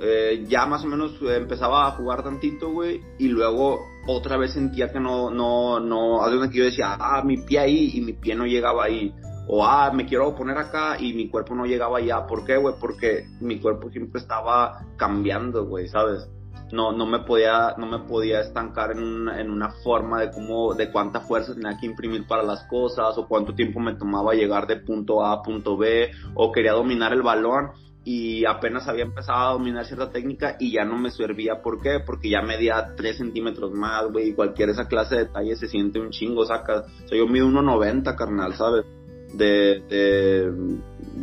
[0.00, 4.92] eh, ya más o menos empezaba a jugar tantito, güey, y luego otra vez sentía
[4.92, 8.34] que no, no, no, algo que yo decía, ah, mi pie ahí, y mi pie
[8.34, 9.14] no llegaba ahí,
[9.48, 12.74] o ah, me quiero poner acá, y mi cuerpo no llegaba allá, ¿por qué, güey?
[12.78, 16.28] Porque mi cuerpo siempre estaba cambiando, güey, ¿sabes?
[16.70, 20.74] No, no me podía, no me podía estancar en una, en una forma de cómo,
[20.74, 24.66] de cuánta fuerza tenía que imprimir para las cosas, o cuánto tiempo me tomaba llegar
[24.66, 27.70] de punto A a punto B, o quería dominar el balón,
[28.04, 31.60] y apenas había empezado a dominar cierta técnica y ya no me servía.
[31.60, 32.00] ¿Por qué?
[32.04, 36.00] Porque ya medía 3 centímetros más, güey, y cualquier esa clase de detalle se siente
[36.00, 36.84] un chingo, saca.
[37.04, 38.86] O sea, yo mido 1,90, carnal, ¿sabes?
[39.34, 40.52] De, de,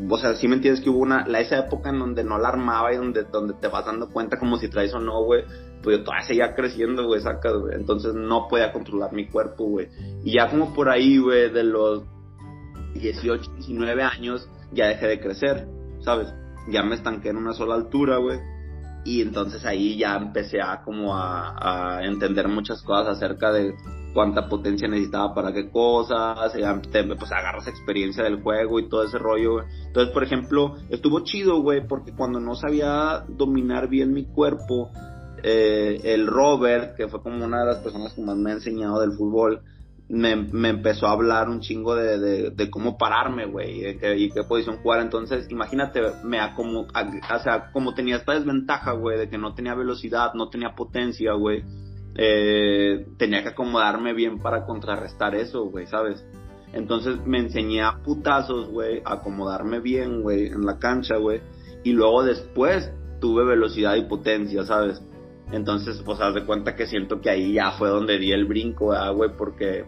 [0.10, 2.50] o sea, sí me entiendes que hubo una, la, esa época en donde no la
[2.50, 5.44] armaba y donde, donde te vas dando cuenta como si traes o no, güey,
[5.82, 9.90] pues yo todavía seguía creciendo, güey, saca, güey, entonces no podía controlar mi cuerpo, güey.
[10.24, 12.04] Y ya como por ahí, güey, de los
[12.94, 15.68] 18, 19 años, ya dejé de crecer,
[16.02, 16.34] ¿sabes?
[16.68, 18.40] ya me estanqué en una sola altura, güey.
[19.04, 23.76] Y entonces ahí ya empecé a como a, entender muchas cosas acerca de
[24.16, 29.20] cuánta potencia necesitaba para qué cosas, ya pues agarras experiencia del juego y todo ese
[29.20, 29.60] rollo.
[29.88, 34.90] Entonces, por ejemplo, estuvo chido, güey, porque cuando no sabía dominar bien mi cuerpo,
[35.44, 39.02] eh, el Robert, que fue como una de las personas que más me ha enseñado
[39.02, 39.62] del fútbol,
[40.08, 40.32] me,
[40.70, 45.02] empezó a hablar un chingo de, de, cómo pararme, güey, y, y, qué posición jugar.
[45.02, 49.76] Entonces, imagínate, me acomo, o sea, como tenía esta desventaja, güey, de que no tenía
[49.76, 51.64] velocidad, no tenía potencia, güey,
[52.16, 56.26] eh, tenía que acomodarme bien para contrarrestar eso, güey, ¿sabes?
[56.74, 61.42] Entonces me enseñé a putazos, güey, a acomodarme bien, güey, en la cancha, güey.
[61.84, 65.02] Y luego después tuve velocidad y potencia, ¿sabes?
[65.52, 68.94] Entonces, pues haz de cuenta que siento que ahí ya fue donde di el brinco,
[69.14, 69.86] güey, porque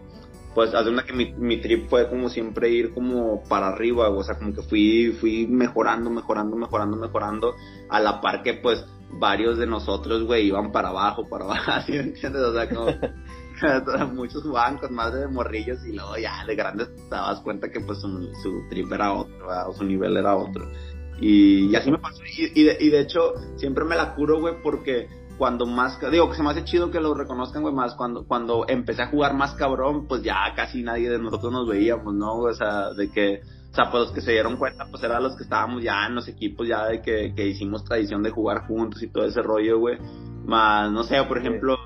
[0.54, 4.08] pues haz de cuenta que mi, mi, trip fue como siempre ir como para arriba,
[4.08, 7.54] o sea, como que fui, fui mejorando, mejorando, mejorando, mejorando,
[7.88, 11.96] a la par que pues varios de nosotros, güey, iban para abajo, para abajo, así,
[11.96, 12.42] entiendes?
[12.42, 12.86] O sea, como
[14.14, 17.98] muchos con madre de morrillos y luego ya de grandes te dabas cuenta que pues
[18.00, 18.08] su,
[18.42, 20.64] su trip era otro, o su nivel era otro.
[21.20, 22.22] Y, y así me pasó.
[22.24, 26.28] Y, y, de, y de hecho, siempre me la curo, güey, porque cuando más, digo
[26.28, 29.34] que se me hace chido que lo reconozcan, güey, más cuando, cuando empecé a jugar
[29.34, 32.34] más cabrón, pues ya casi nadie de nosotros nos veíamos, ¿no?
[32.34, 35.36] O sea, de que, o sea, pues los que se dieron cuenta, pues eran los
[35.36, 39.02] que estábamos ya en los equipos, ya de que, que hicimos tradición de jugar juntos
[39.02, 39.98] y todo ese rollo, güey.
[40.46, 41.76] Más, no sé, por ejemplo,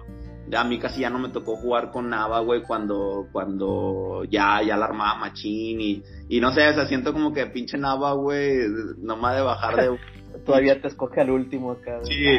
[0.56, 4.76] a mí casi ya no me tocó jugar con Nava, güey, cuando, cuando ya, ya
[4.76, 8.58] la armaba Machín y, y no sé, o sea, siento como que pinche Nava, güey,
[8.98, 9.98] nomás de bajar de
[10.44, 12.00] Todavía te escoge al último acá.
[12.04, 12.38] Sí.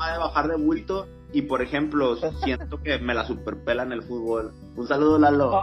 [0.00, 4.02] Va a bajar de bulto y por ejemplo, siento que me la superpela en el
[4.02, 4.52] fútbol.
[4.76, 5.60] Un saludo Lalo.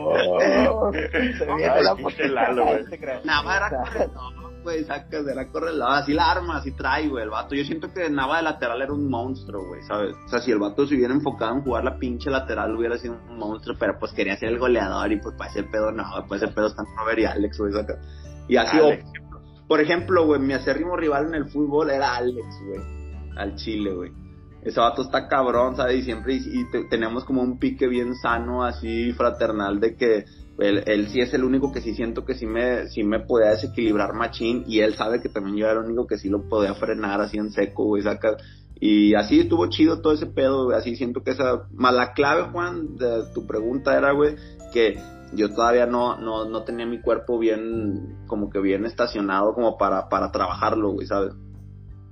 [0.00, 1.96] oh, se viene la
[2.28, 2.84] Lalo, güey.
[3.24, 3.70] Nava era
[4.14, 4.30] no,
[4.68, 7.54] güey, sacas de la correlada, así la arma, así trae, güey, el vato.
[7.54, 10.14] Yo siento que Nava de lateral era un monstruo, güey, ¿sabes?
[10.26, 13.14] O sea, si el vato se hubiera enfocado en jugar la pinche lateral, hubiera sido
[13.14, 16.42] un monstruo, pero pues quería ser el goleador y pues para ese pedo, no, pues
[16.42, 17.98] ese pedo está en Robert y Alex, güey, saca.
[18.46, 18.78] Y así,
[19.66, 22.80] por ejemplo, güey, mi acérrimo rival en el fútbol era Alex, güey,
[23.36, 24.28] al Chile, güey
[24.62, 26.00] ese vato está cabrón, ¿sabes?
[26.00, 30.24] Y siempre, y, tenemos como un pique bien sano, así fraternal, de que
[30.58, 33.50] él, él, sí es el único que sí siento que sí me, sí me podía
[33.50, 36.74] desequilibrar machín, y él sabe que también yo era el único que sí lo podía
[36.74, 38.36] frenar así en seco, güey, saca.
[38.80, 42.50] Y así estuvo chido todo ese pedo, güey, así siento que esa, más la clave,
[42.52, 44.36] Juan, de tu pregunta era, güey,
[44.72, 44.98] que
[45.32, 50.08] yo todavía no, no, no tenía mi cuerpo bien, como que bien estacionado como para,
[50.08, 51.34] para trabajarlo, güey, ¿sabes?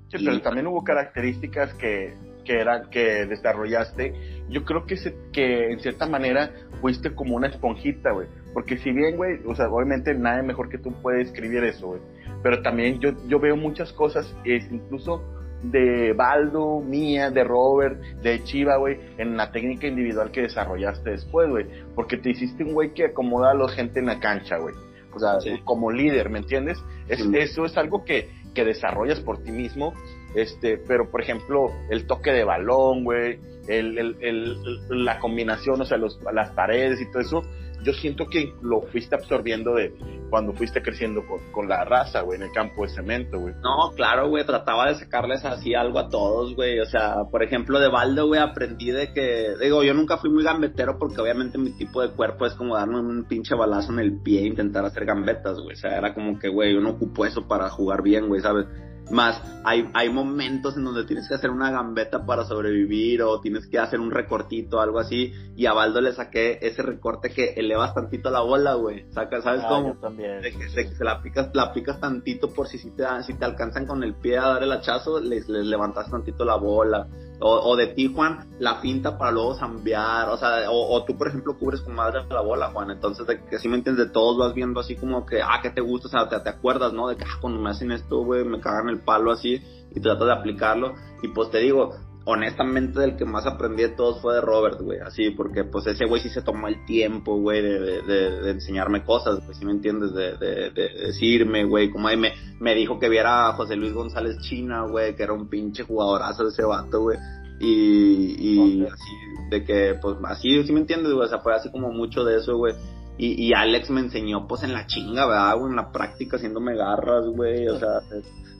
[0.08, 2.14] Sí, pero también hubo características que
[2.46, 4.14] que era que desarrollaste,
[4.48, 8.28] yo creo que, se, que en cierta manera fuiste como una esponjita, güey.
[8.54, 12.00] Porque si bien, güey, o sea, obviamente nadie mejor que tú puede escribir eso, güey.
[12.42, 15.22] Pero también yo, yo veo muchas cosas, es incluso
[15.62, 21.50] de Baldo, mía, de Robert, de Chiva, güey, en la técnica individual que desarrollaste después,
[21.50, 21.66] güey.
[21.94, 24.74] Porque te hiciste un güey que acomoda a la gente en la cancha, güey.
[25.12, 26.78] O sea, como líder, ¿me entiendes?
[27.08, 29.94] Es, Eso es algo que, que desarrollas por ti mismo
[30.36, 35.96] este, pero por ejemplo, el toque de balón, güey, el, el, la combinación, o sea,
[35.96, 37.42] los, las paredes y todo eso,
[37.82, 39.94] yo siento que lo fuiste absorbiendo de
[40.28, 43.54] cuando fuiste creciendo con, con la raza, güey, en el campo de cemento, güey.
[43.62, 46.80] No, claro, güey, trataba de sacarles así algo a todos, güey.
[46.80, 50.44] O sea, por ejemplo, de Baldo, güey, aprendí de que, digo, yo nunca fui muy
[50.44, 54.20] gambetero porque obviamente mi tipo de cuerpo es como darme un pinche balazo en el
[54.20, 55.76] pie e intentar hacer gambetas, güey.
[55.76, 58.66] O sea, era como que, güey, yo no ocupo eso para jugar bien, güey, ¿sabes?
[59.10, 63.66] Más, hay, hay momentos en donde tienes que hacer una gambeta para sobrevivir o tienes
[63.66, 65.32] que hacer un recortito, algo así.
[65.54, 69.06] Y a Baldo le saqué ese recorte que elevas tantito la bola, güey.
[69.12, 69.96] Saca, ¿sabes ah, cómo?
[69.98, 70.42] También.
[70.42, 73.86] De que, se la picas, la picas tantito por si, si, te, si te alcanzan
[73.86, 77.06] con el pie a dar el hachazo, les, les levantas tantito la bola.
[77.38, 81.28] O, o, de ti, Juan, la finta para luego zambear, o sea, o, tú, por
[81.28, 84.38] ejemplo, cubres con madre la bola, Juan, entonces, de que si me entiendes, de todos
[84.38, 87.08] vas viendo así como que, ah, que te gusta, o sea, te, te acuerdas, ¿no?
[87.08, 89.60] De que, ah, cuando me hacen esto, güey, me cagan el palo así,
[89.94, 91.94] y tratas de aplicarlo, y pues te digo,
[92.28, 96.06] honestamente, del que más aprendí de todos fue de Robert, güey, así, porque pues ese
[96.06, 99.70] güey sí se tomó el tiempo, güey, de, de, de, enseñarme cosas, pues si me
[99.70, 103.92] entiendes, de, de, decirme, güey, como ahí me, me dijo que viera a José Luis
[103.92, 107.16] González China, güey, que era un pinche jugadorazo de ese vato, güey.
[107.60, 111.70] Y, y así, de que, pues, así, si me entiendes, güey, o sea, fue así
[111.70, 112.74] como mucho de eso, güey.
[113.18, 115.70] Y, y Alex me enseñó, pues, en la chinga, ¿verdad, güey?
[115.70, 118.00] En la práctica, haciéndome garras, güey, o sea,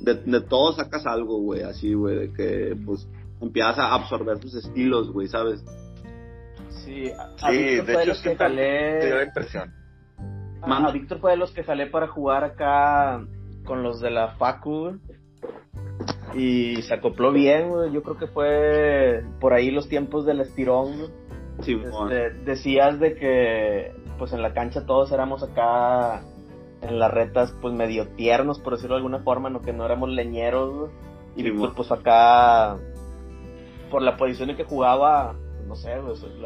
[0.00, 3.08] de, de todo sacas algo, güey, así, güey, de que, pues,
[3.40, 5.64] empiezas a absorber tus estilos, güey, ¿sabes?
[6.84, 9.00] Sí, a, sí de hecho, los que jalé...
[9.00, 9.74] te dio la impresión.
[10.62, 13.24] A, Víctor fue de los que jalé para jugar acá
[13.64, 14.98] con los de la Facu,
[16.34, 21.10] y se acopló bien, Yo creo que fue por ahí los tiempos del estirón,
[21.62, 26.22] Sí, este, decías de que, pues en la cancha todos éramos acá
[26.82, 30.10] en las retas, pues medio tiernos, por decirlo de alguna forma, no que no éramos
[30.10, 30.90] leñeros,
[31.34, 32.78] Y pues, acá,
[33.90, 35.34] por la posición en que jugaba,
[35.66, 35.92] no sé,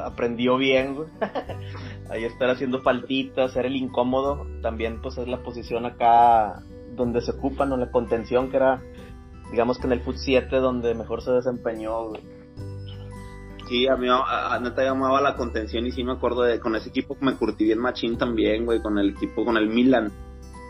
[0.03, 0.97] aprendió bien,
[2.11, 6.63] Ahí estar haciendo faltitas, ser el incómodo, también pues es la posición acá
[6.97, 7.77] donde se ocupa, ¿no?
[7.77, 8.83] La contención que era
[9.51, 12.13] digamos que en el Foot 7 donde mejor se desempeñó.
[13.69, 16.89] Sí, a mí a, neta llamaba la contención y sí me acuerdo de con ese
[16.89, 20.11] equipo que me curtí bien machín también, güey, con el equipo, con el Milan.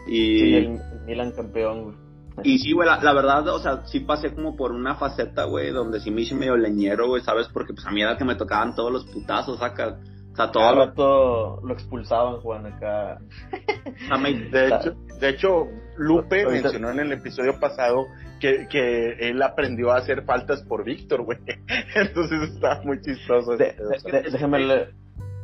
[0.06, 1.96] Y el, Milan campeón, güey.
[2.42, 6.00] Y sí, güey, la, verdad, o sea, sí pasé como por una faceta, güey, donde
[6.00, 7.48] sí me hice medio leñero, güey, ¿sabes?
[7.48, 9.98] Porque pues a mí era que me tocaban todos los putazos acá.
[10.32, 11.66] O sea, todo lo...
[11.66, 13.18] lo expulsaban, Juan, acá.
[14.52, 18.06] de, hecho, de hecho, Lupe mencionó en el episodio pasado
[18.40, 21.38] que, que él aprendió a hacer faltas por Víctor, güey.
[21.94, 23.56] Entonces está muy chistoso.
[23.56, 24.94] déjame leer.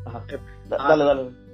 [0.07, 0.24] Ajá.
[0.78, 1.45] Ah, dale, dale.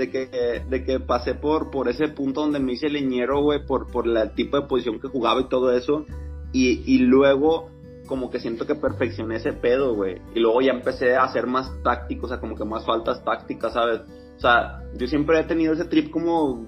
[0.00, 3.90] De que, de que pasé por, por ese punto donde me hice leñero, güey, por,
[3.90, 6.06] por el tipo de posición que jugaba y todo eso.
[6.52, 7.68] Y, y luego
[8.06, 10.22] como que siento que perfeccioné ese pedo, güey.
[10.34, 13.74] Y luego ya empecé a hacer más táctico, o sea, como que más faltas tácticas,
[13.74, 14.00] ¿sabes?
[14.36, 16.66] O sea, yo siempre he tenido ese trip como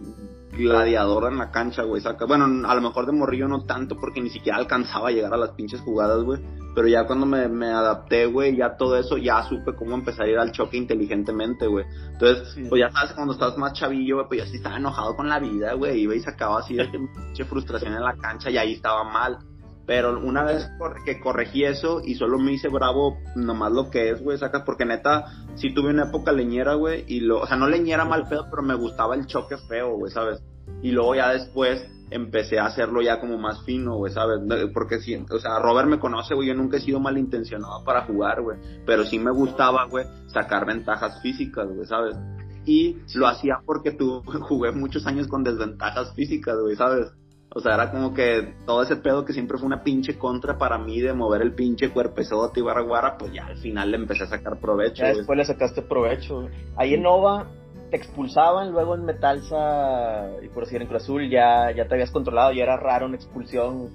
[0.52, 2.02] gladiador en la cancha, güey.
[2.02, 2.26] Saca.
[2.26, 5.36] Bueno, a lo mejor de morrillo no tanto porque ni siquiera alcanzaba a llegar a
[5.36, 6.40] las pinches jugadas, güey.
[6.74, 10.30] Pero ya cuando me, me adapté, güey, ya todo eso, ya supe cómo empezar a
[10.30, 11.84] ir al choque inteligentemente, güey.
[12.12, 15.28] Entonces, pues ya sabes, cuando estás más chavillo, güey, pues yo sí estaba enojado con
[15.28, 16.00] la vida, güey.
[16.00, 19.38] Iba y sacaba así de pinche frustración en la cancha y ahí estaba mal.
[19.86, 20.68] Pero una vez
[21.04, 24.84] que corregí eso y solo me hice bravo nomás lo que es, güey, sacas, porque
[24.84, 25.26] neta,
[25.56, 28.62] sí tuve una época leñera, güey, y lo, o sea, no leñera mal pedo, pero
[28.62, 30.40] me gustaba el choque feo, güey, ¿sabes?
[30.82, 34.40] Y luego ya después empecé a hacerlo ya como más fino, güey, ¿sabes?
[34.72, 38.42] Porque sí, o sea, Robert me conoce, güey, yo nunca he sido malintencionado para jugar,
[38.42, 42.16] güey, pero sí me gustaba, güey, sacar ventajas físicas, güey, ¿sabes?
[42.64, 47.10] Y lo hacía porque tú jugué muchos años con desventajas físicas, güey, ¿sabes?
[47.54, 50.78] O sea, era como que todo ese pedo que siempre fue una pinche contra para
[50.78, 54.28] mí de mover el pinche cuerpezote y guara pues ya al final le empecé a
[54.28, 55.02] sacar provecho.
[55.02, 56.48] Ya después le sacaste provecho.
[56.76, 57.46] Ahí en Nova
[57.90, 62.10] te expulsaban, luego en Metalsa y por decir en Cruz Azul ya, ya te habías
[62.10, 63.90] controlado, ya era raro una expulsión.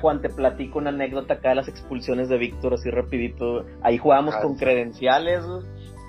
[0.00, 3.64] Juan, te platico una anécdota acá de las expulsiones de Víctor, así rapidito.
[3.82, 5.42] Ahí jugábamos con credenciales,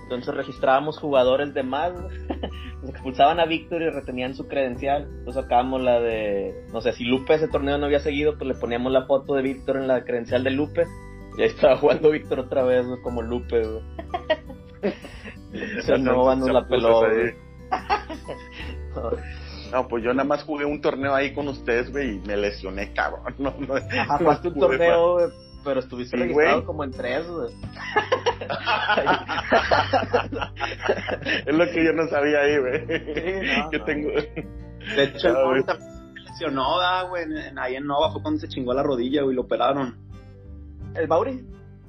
[0.04, 1.93] entonces registrábamos jugadores de más,
[2.82, 5.04] nos expulsaban a Víctor y retenían su credencial.
[5.04, 8.56] Entonces sacábamos la de, no sé, si Lupe ese torneo no había seguido, pues le
[8.56, 10.86] poníamos la foto de Víctor en la credencial de Lupe.
[11.38, 13.64] Y ahí estaba jugando Víctor otra vez, como Lupe,
[15.82, 17.08] Se no, la pelota,
[19.72, 22.93] No, pues yo nada más jugué un torneo ahí con ustedes, güey, y me lesioné,
[22.93, 23.34] cabrón.
[23.39, 25.32] No, no, un torneo,
[25.64, 27.49] pero estuviste registrado como en tres, güey.
[31.45, 32.86] es lo que yo no sabía ahí, güey.
[33.72, 34.09] que tengo.
[34.09, 36.76] De hecho, el Mauri también se lesionó,
[37.09, 37.26] güey.
[37.57, 39.97] Ahí en Nova fue cuando se chingó la rodilla, güey, lo operaron.
[40.95, 41.45] ¿El Mauri?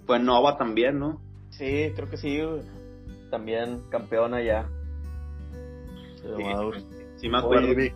[0.07, 1.21] Pues Nova también, ¿no?
[1.51, 2.63] Sí, creo que sí, güey.
[3.31, 4.67] También campeona ya.
[6.23, 6.45] Sí,
[7.17, 7.69] sí, me acuerdo.
[7.69, 7.93] Oye,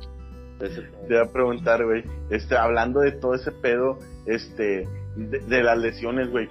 [0.59, 4.89] te iba a preguntar, güey, este, hablando de todo ese pedo, este,
[5.19, 6.49] de, las lesiones, güey,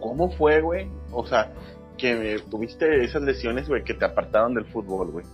[0.00, 0.88] ¿cómo fue, güey?
[1.10, 1.52] O sea,
[1.98, 5.26] que tuviste esas lesiones, güey, que te apartaron del fútbol, güey.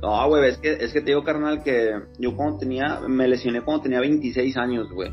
[0.00, 3.60] No, güey, es que, es que te digo, carnal, que yo cuando tenía, me lesioné
[3.60, 5.12] cuando tenía 26 años, güey.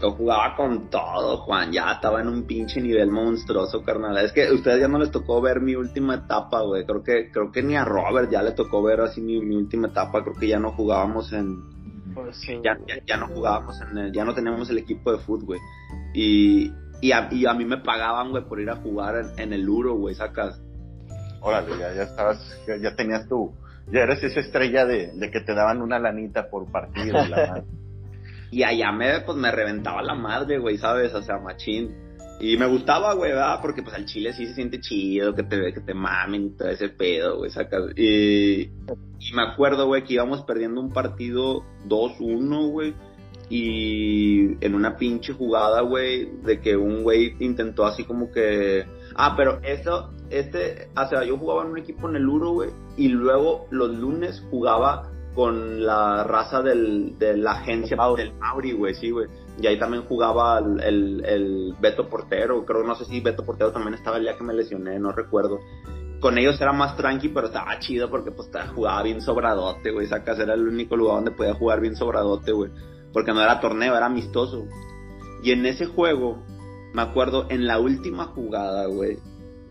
[0.00, 4.16] Yo jugaba con todo, Juan, ya estaba en un pinche nivel monstruoso, carnal.
[4.24, 6.84] Es que a ustedes ya no les tocó ver mi última etapa, güey.
[6.84, 9.88] Creo que, creo que ni a Robert ya le tocó ver así mi, mi última
[9.88, 10.22] etapa.
[10.22, 11.62] Creo que ya no jugábamos en,
[12.14, 15.60] pues ya, ya, no jugábamos en el, ya no teníamos el equipo de fútbol, güey.
[16.14, 19.68] Y, y, a, y a mí me pagaban, güey, por ir a jugar en, el
[19.68, 20.60] Uro, güey, sacas.
[21.40, 23.52] Órale, ya, ya estabas, ya, tenías tu,
[23.92, 27.14] ya eres esa estrella de, de que te daban una lanita por partido.
[27.26, 27.62] la
[28.50, 31.12] y allá me, pues me reventaba la madre, güey, ¿sabes?
[31.14, 32.03] O sea, machín.
[32.40, 33.32] Y me gustaba, güey.
[33.62, 36.68] Porque pues al chile sí se siente chido, que te, que te mamen y todo
[36.68, 37.96] ese pedo, güey, sacas.
[37.96, 38.70] Y,
[39.34, 42.94] me acuerdo, güey, que íbamos perdiendo un partido 2-1, güey.
[43.50, 48.84] Y en una pinche jugada, güey, de que un güey intentó así como que...
[49.14, 52.70] Ah, pero eso, este, o sea, yo jugaba en un equipo en el Uro, güey,
[52.96, 58.94] y luego los lunes jugaba con la raza del, de la agencia del Mauri, güey,
[58.94, 59.28] sí, güey.
[59.60, 63.94] Y ahí también jugaba el, el, Beto Portero, creo, no sé si Beto Portero también
[63.94, 65.60] estaba el día que me lesioné, no recuerdo.
[66.20, 70.06] Con ellos era más tranqui, pero estaba chido porque pues jugaba bien sobradote, güey.
[70.06, 72.70] Esa casa era el único lugar donde podía jugar bien sobradote, güey.
[73.12, 74.64] Porque no era torneo, era amistoso.
[75.42, 76.42] Y en ese juego,
[76.94, 79.18] me acuerdo, en la última jugada, güey,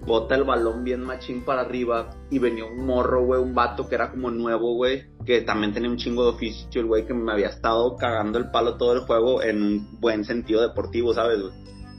[0.06, 3.96] bota el balón bien machín para arriba y venía un morro, güey, un vato que
[3.96, 7.32] era como nuevo, güey, que también tenía un chingo de oficio, el güey que me
[7.32, 11.54] había estado cagando el palo todo el juego en un buen sentido deportivo, ¿sabes, güey?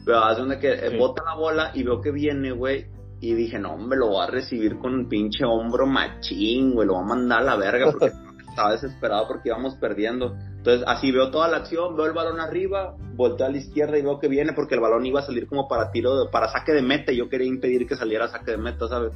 [0.05, 2.86] Pero hace donde que eh, bota la bola y veo que viene, güey,
[3.20, 6.94] y dije, no, me lo va a recibir con un pinche hombro machín, güey, lo
[6.94, 8.12] va a mandar a la verga porque
[8.48, 10.36] estaba desesperado porque íbamos perdiendo.
[10.64, 14.02] Entonces, así veo toda la acción, veo el balón arriba, volteo a la izquierda y
[14.02, 16.80] veo que viene porque el balón iba a salir como para tiro, para saque de
[16.80, 19.12] meta y yo quería impedir que saliera saque de meta, ¿sabes?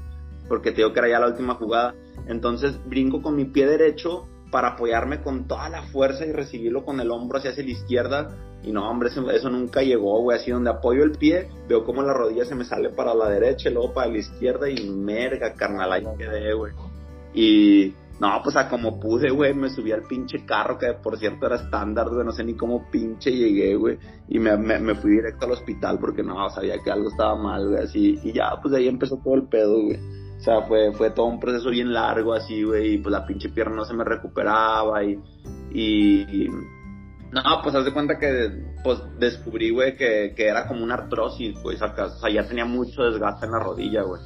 [0.46, 1.94] Porque te digo que era ya la última jugada.
[2.26, 7.01] Entonces, brinco con mi pie derecho para apoyarme con toda la fuerza y recibirlo con
[7.01, 8.28] el hombro hacia, hacia la izquierda.
[8.62, 10.38] Y no, hombre, eso, nunca llegó, güey.
[10.38, 13.70] Así donde apoyo el pie, veo como la rodilla se me sale para la derecha
[13.70, 16.74] y luego para la izquierda y merga, carnal, ahí quedé, güey.
[17.32, 21.47] Y no, pues a como pude, güey, me subí al pinche carro, que por cierto
[21.47, 23.99] era estándar, güey, no sé ni cómo pinche llegué, güey.
[24.29, 27.85] Y me, me, fui directo al hospital porque no, sabía que algo estaba mal, güey,
[27.85, 28.19] así.
[28.25, 29.99] Y ya, pues de ahí empezó todo el pedo, güey.
[30.37, 33.51] O sea, fue, fue todo un proceso bien largo, así, güey, y pues la pinche
[33.51, 35.21] pierna no se me recuperaba y...
[35.73, 36.49] y,
[37.31, 38.51] no, pues haz de cuenta que
[38.83, 41.77] pues descubrí, güey, que, que era como una artrosis, güey.
[41.77, 44.23] O sea, ya tenía mucho desgaste en la rodilla, güey.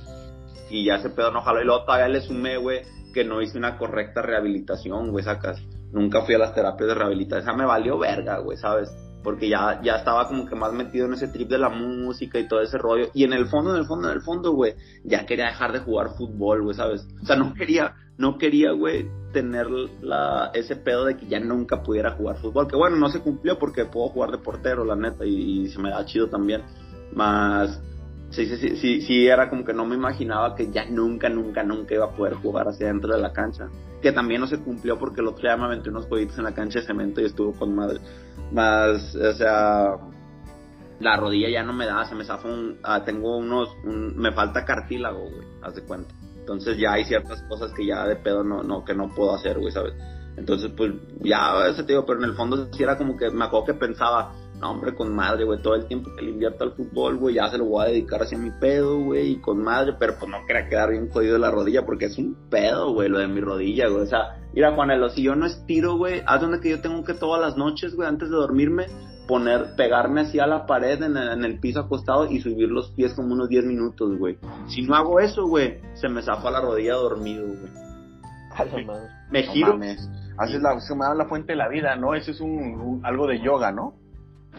[0.71, 1.61] Y ya ese pedo no jaló.
[1.61, 2.83] Y luego todavía le sumé, güey,
[3.13, 5.63] que no hice una correcta rehabilitación, güey, sacas.
[5.93, 7.43] Nunca fui a las terapias de rehabilitación.
[7.43, 8.91] O sea, me valió verga, güey, ¿sabes?
[9.23, 12.49] Porque ya, ya estaba como que más metido en ese trip de la música y
[12.49, 13.09] todo ese rollo.
[13.15, 15.81] Y en el fondo, en el fondo, en el fondo, güey, ya quería dejar de
[15.81, 17.07] jugar fútbol, güey, ¿sabes?
[17.23, 19.69] O sea, no quería, no quería, güey, tener
[20.01, 22.67] la, ese pedo de que ya nunca pudiera jugar fútbol.
[22.67, 25.79] Que bueno, no se cumplió porque puedo jugar de portero, la neta, y, y se
[25.79, 26.63] me da chido también.
[27.15, 27.81] Más,
[28.33, 31.95] sí, sí, sí, sí, era como que no me imaginaba que ya nunca, nunca, nunca
[31.95, 33.69] iba a poder jugar hacia dentro de la cancha.
[34.01, 36.55] Que también no se cumplió porque el otro día me aventé unos jueguitos en la
[36.55, 38.01] cancha de cemento y estuvo con madre.
[38.51, 39.97] Más, o sea,
[41.01, 44.65] la rodilla ya no me da, se me zafa un, ah, tengo unos, me falta
[44.65, 46.15] cartílago, güey, haz de cuenta.
[46.39, 49.59] Entonces ya hay ciertas cosas que ya de pedo no, no, que no puedo hacer,
[49.59, 49.95] güey, ¿sabes?
[50.37, 53.45] Entonces, pues, ya, ese te digo, pero en el fondo sí era como que me
[53.45, 54.33] acuerdo que pensaba,
[54.63, 57.49] no, hombre, con madre, güey, todo el tiempo que le invierto al fútbol, güey, ya
[57.49, 60.39] se lo voy a dedicar hacia mi pedo, güey, y con madre, pero pues no
[60.47, 63.89] quería quedar bien jodido la rodilla, porque es un pedo, güey, lo de mi rodilla,
[63.89, 67.03] güey, o sea, mira, Juanelo, si yo no estiro, güey, haz donde que yo tengo
[67.03, 68.87] que todas las noches, güey, antes de dormirme,
[69.27, 73.35] poner, pegarme así a la pared en el, piso acostado y subir los pies como
[73.35, 74.39] unos 10 minutos, güey.
[74.69, 77.73] Si no hago eso, güey, se me zafa la rodilla dormido, güey.
[78.55, 79.09] A la madre.
[79.31, 79.77] Me giro.
[80.39, 82.15] Haces la, se me da la fuente de la vida, ¿no?
[82.15, 84.02] Eso es un algo de yoga, ¿no?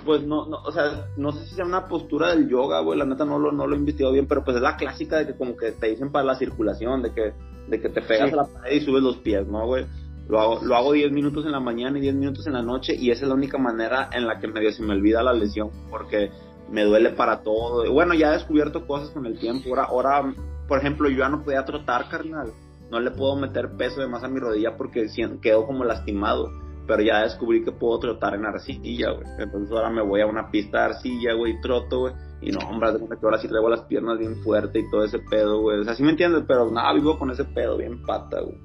[0.06, 3.06] Pues no, no, o sea, no sé si sea una postura del yoga, güey, la
[3.06, 5.38] neta no lo, no lo he investigado bien, pero pues es la clásica de que
[5.38, 7.34] como que te dicen para la circulación, de que,
[7.68, 9.86] de que te pegas a la pared y subes los pies, ¿no, güey?
[10.28, 12.96] Lo hago, lo hago 10 minutos en la mañana y 10 minutos en la noche
[12.96, 15.70] y esa es la única manera en la que medio se me olvida la lesión,
[15.89, 16.32] porque
[16.72, 17.91] me duele para todo.
[17.91, 20.34] Bueno, ya he descubierto cosas con el tiempo, ahora, ahora,
[20.68, 22.52] por ejemplo, yo ya no podía trotar, carnal,
[22.89, 25.08] no le puedo meter peso de más a mi rodilla porque
[25.41, 26.52] quedo como lastimado
[26.88, 29.28] pero ya descubrí que puedo trotar en arcilla, güey.
[29.40, 32.14] Entonces ahora me voy a una pista de arcilla, güey, y troto, güey.
[32.42, 35.62] Y no, hombre, que ahora sí traigo las piernas bien fuerte y todo ese pedo,
[35.62, 35.80] güey.
[35.80, 38.58] O sea, sí me entiendes, pero nada, vivo con ese pedo bien pata, güey.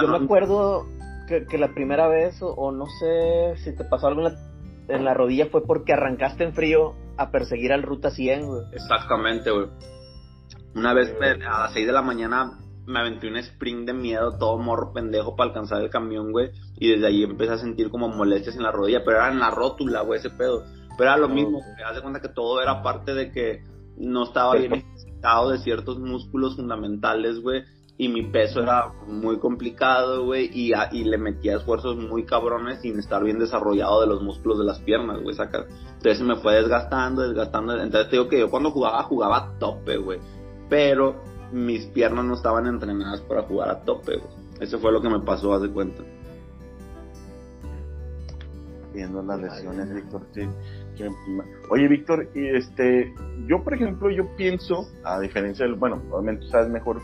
[0.00, 0.86] Yo me acuerdo
[1.28, 4.22] que, que, la primera vez, o, no sé si te pasó algo
[4.88, 8.62] en la, rodilla, fue porque arrancaste en frío a perseguir al Ruta 100, güey.
[8.72, 9.66] Exactamente, güey.
[10.74, 12.58] Una vez a las 6 de la mañana
[12.90, 16.50] me aventé un sprint de miedo, todo morro pendejo para alcanzar el camión, güey.
[16.78, 19.50] Y desde ahí empecé a sentir como molestias en la rodilla, pero era en la
[19.50, 20.64] rótula, güey, ese pedo.
[20.98, 23.64] Pero era lo mismo, me das cuenta que todo era parte de que
[23.96, 27.62] no estaba bien necesitado de ciertos músculos fundamentales, güey.
[27.96, 32.98] Y mi peso era muy complicado, güey, y, y le metía esfuerzos muy cabrones sin
[32.98, 35.66] estar bien desarrollado de los músculos de las piernas, güey, saca.
[35.68, 37.74] Entonces se me fue desgastando, desgastando.
[37.74, 40.18] Entonces te digo que yo cuando jugaba, jugaba a tope, güey.
[40.70, 44.30] Pero mis piernas no estaban entrenadas para jugar a tope, güey.
[44.60, 46.02] Eso fue lo que me pasó, haz de cuenta.
[48.92, 50.22] Viendo las lesiones, Víctor,
[51.70, 53.14] Oye, Víctor, y este,
[53.46, 57.00] yo por ejemplo, yo pienso, a diferencia del, bueno, obviamente tú sabes mejor,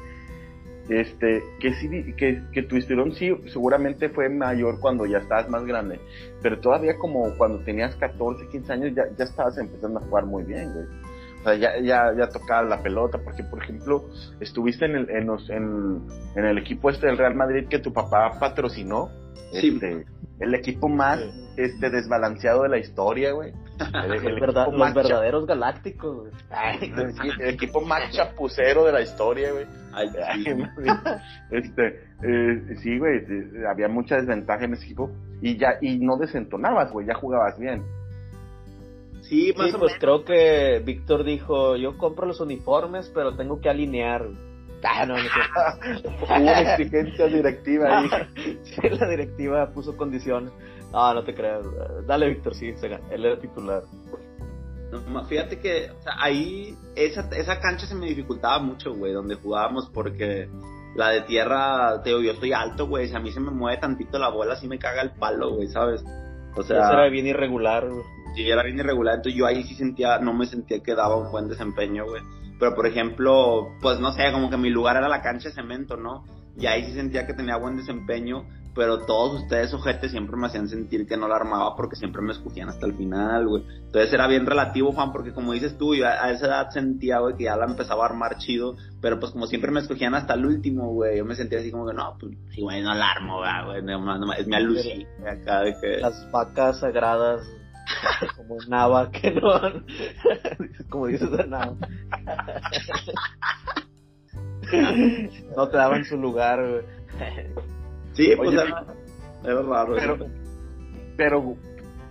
[0.88, 5.64] este, que sí, que, que tu estirón sí, seguramente fue mayor cuando ya estabas más
[5.64, 6.00] grande,
[6.42, 10.42] pero todavía como cuando tenías 14, 15 años ya, ya estabas empezando a jugar muy
[10.42, 11.05] bien, güey
[11.44, 14.04] ya, ya, ya tocaba la pelota, porque por ejemplo,
[14.40, 15.28] estuviste en el, en,
[16.34, 19.10] en, el equipo este del Real Madrid que tu papá patrocinó.
[19.52, 20.04] Este,
[20.40, 21.20] el equipo más
[21.56, 23.52] este desbalanceado de la historia, güey.
[24.72, 26.32] los verdaderos galácticos, güey.
[27.40, 29.66] El, equipo más chapucero de la historia, güey.
[31.50, 33.22] este, eh, sí, güey,
[33.68, 35.10] había mucha desventaja en ese equipo
[35.40, 37.82] y ya y no desentonabas, güey, ya jugabas bien.
[39.28, 44.26] Sí, más pues creo que Víctor dijo, yo compro los uniformes, pero tengo que alinear.
[44.84, 45.22] Ah, no, no
[46.22, 48.08] Hubo una exigencia directiva ahí.
[48.62, 50.52] sí, la directiva puso condiciones.
[50.92, 51.66] No, no te creas.
[52.06, 52.72] Dale, Víctor, sí,
[53.10, 53.82] él era titular.
[55.28, 59.90] fíjate que o sea, ahí esa, esa cancha se me dificultaba mucho, güey, donde jugábamos
[59.92, 60.48] porque
[60.94, 63.08] La de tierra, te digo, yo estoy alto, güey.
[63.08, 65.66] Si a mí se me mueve tantito la bola, así me caga el palo, güey,
[65.66, 66.04] ¿sabes?
[66.54, 66.78] O sea.
[66.78, 68.15] Eso era bien irregular, güey.
[68.36, 69.16] Sí, era bien irregular.
[69.16, 72.22] Entonces yo ahí sí sentía, no me sentía que daba un buen desempeño, güey.
[72.60, 75.96] Pero por ejemplo, pues no sé, como que mi lugar era la cancha de cemento,
[75.96, 76.24] ¿no?
[76.58, 80.68] Y ahí sí sentía que tenía buen desempeño, pero todos ustedes, ojetes, siempre me hacían
[80.68, 83.62] sentir que no la armaba porque siempre me escogían hasta el final, güey.
[83.86, 87.36] Entonces era bien relativo, Juan, porque como dices tú, yo a esa edad sentía, güey,
[87.36, 90.44] que ya la empezaba a armar chido, pero pues como siempre me escogían hasta el
[90.44, 93.40] último, güey, yo me sentía así como que, no, pues sí, güey, no la armo,
[93.66, 95.98] güey, no, es mi alucin acá de que...
[95.98, 97.46] Las vacas sagradas
[98.36, 99.50] como Nava que no
[100.88, 101.76] como dices de Nava.
[105.56, 106.84] No te daban su lugar güey.
[108.14, 108.84] sí pues era,
[109.62, 110.18] raro pero,
[111.16, 111.56] pero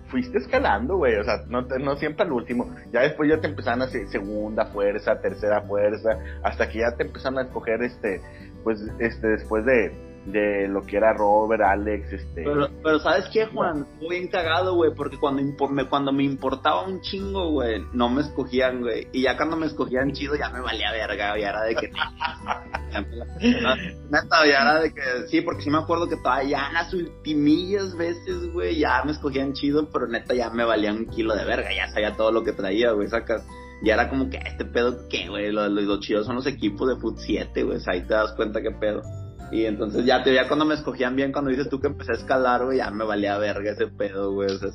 [0.08, 2.74] fuiste escalando güey o sea no, no siempre al último.
[2.92, 7.04] Ya después ya te empezaron a hacer segunda fuerza tercera fuerza hasta que ya te
[7.04, 8.22] empezaron a escoger este
[8.64, 12.44] pues este después de de lo que era Robert, Alex, este.
[12.44, 13.86] Pero, pero ¿sabes qué, Juan?
[14.00, 18.22] Fue bien cagado, güey, porque cuando, me, cuando me importaba un chingo, güey, no me
[18.22, 19.08] escogían, güey.
[19.12, 21.92] Y ya cuando me escogían chido, ya me valía verga, ya era de que.
[24.10, 25.02] neta, ya era de que.
[25.28, 29.54] Sí, porque sí me acuerdo que todavía ya las ultimillas veces, güey, ya me escogían
[29.54, 32.54] chido, pero neta ya me valía un kilo de verga, ya sabía todo lo que
[32.54, 33.46] traía, güey, sacas.
[33.84, 35.52] Ya era como que este pedo, ¿qué, güey?
[35.52, 37.78] Los, los, chidos son los equipos de Foot 7, güey.
[37.88, 39.04] Ahí te das cuenta qué pedo.
[39.52, 42.16] Y entonces ya te veía cuando me escogían bien, cuando dices tú que empecé a
[42.16, 44.50] escalar, güey, ya me valía verga ese pedo, güey.
[44.50, 44.70] O sea,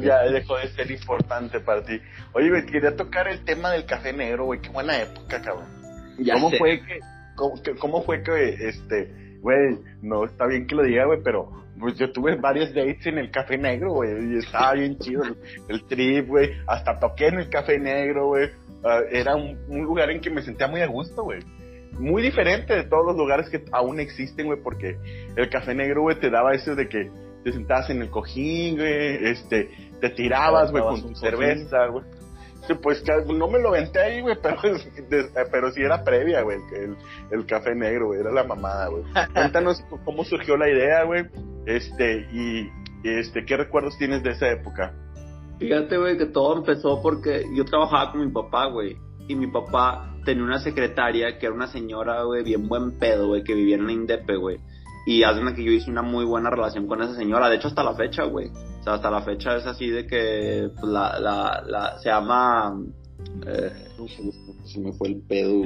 [0.00, 2.00] Ya dejó de ser importante para ti.
[2.32, 4.60] Oye, güey, quería tocar el tema del café negro, güey.
[4.60, 5.66] Qué buena época, cabrón.
[6.32, 7.00] ¿Cómo fue que,
[7.34, 11.96] cómo, cómo fue que, este, güey, no está bien que lo diga, güey, pero pues
[11.98, 15.24] yo tuve varios dates en el café negro, güey, y estaba bien chido
[15.68, 18.48] el, trip, güey, hasta toqué en el café negro, güey,
[18.84, 21.40] ah, era un, un, lugar en que me sentía muy a gusto, güey
[21.98, 24.98] muy diferente de todos los lugares que aún existen, güey, porque
[25.36, 27.10] el café negro, güey, te daba eso de que
[27.44, 29.68] te sentabas en el cojín, güey, este,
[30.00, 32.04] te tirabas, güey, con tu cerveza, güey.
[32.66, 34.56] Sí, pues no me lo venté ahí, güey, pero,
[35.50, 36.96] pero sí era previa, güey, el,
[37.30, 39.04] el café negro, güey, era la mamada, güey.
[39.34, 41.26] Cuéntanos cómo surgió la idea, güey,
[41.66, 42.70] este, y,
[43.04, 44.94] este, ¿qué recuerdos tienes de esa época?
[45.58, 48.96] Fíjate, güey, que todo empezó porque yo trabajaba con mi papá, güey,
[49.28, 53.44] y mi papá tenía una secretaria que era una señora, güey, bien buen pedo, güey,
[53.44, 54.58] que vivía en la Indepe, güey.
[55.06, 57.50] Y hace que yo hice una muy buena relación con esa señora.
[57.50, 58.48] De hecho, hasta la fecha, güey.
[58.48, 62.74] O sea, hasta la fecha es así de que pues, la, la, la, se llama...
[63.46, 63.72] Eh,
[64.64, 65.64] se me fue el pedo.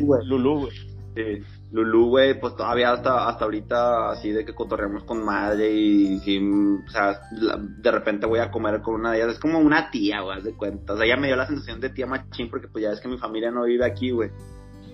[0.24, 0.72] Lulú, güey.
[1.14, 1.44] Sí.
[1.72, 6.38] Lulu, güey, pues todavía hasta, hasta ahorita así de que cotorreamos con madre y si,
[6.38, 9.34] o sea, de repente voy a comer con una de ellas.
[9.34, 10.92] Es como una tía, güey, de cuenta.
[10.92, 13.08] O sea, ella me dio la sensación de tía machín porque pues ya es que
[13.08, 14.30] mi familia no vive aquí, güey.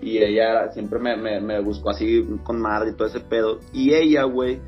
[0.00, 3.60] Y ella siempre me, me, me buscó así con madre y todo ese pedo.
[3.72, 4.60] Y ella, güey,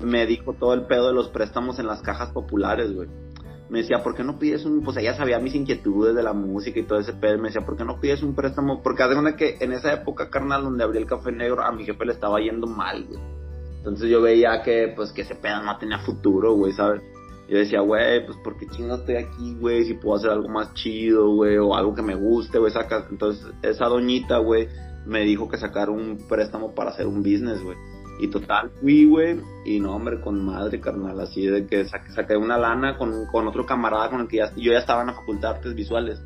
[0.00, 3.08] me dijo todo el pedo de los préstamos en las cajas populares, güey
[3.68, 4.82] me decía, ¿por qué no pides un...?
[4.82, 7.38] Pues ella sabía mis inquietudes de la música y todo ese pedo.
[7.38, 8.82] Me decía, ¿por qué no pides un préstamo?
[8.82, 11.84] Porque hace una que en esa época, carnal, donde abrí el café negro, a mi
[11.84, 13.20] jefe le estaba yendo mal, güey.
[13.78, 17.02] Entonces yo veía que, pues, que ese pedo no tenía futuro, güey, ¿sabes?
[17.48, 19.84] Yo decía, güey, pues, ¿por qué chingados estoy aquí, güey?
[19.84, 23.06] Si puedo hacer algo más chido, güey, o algo que me guste, güey, saca.
[23.10, 24.68] Entonces, esa doñita, güey,
[25.06, 27.76] me dijo que sacar un préstamo para hacer un business, güey.
[28.18, 32.56] Y total, fui, güey, y no, hombre, con madre, carnal, así de que saqué, una
[32.56, 35.50] lana con, con, otro camarada con el que ya, yo ya estaba en la facultad
[35.50, 36.22] de artes visuales.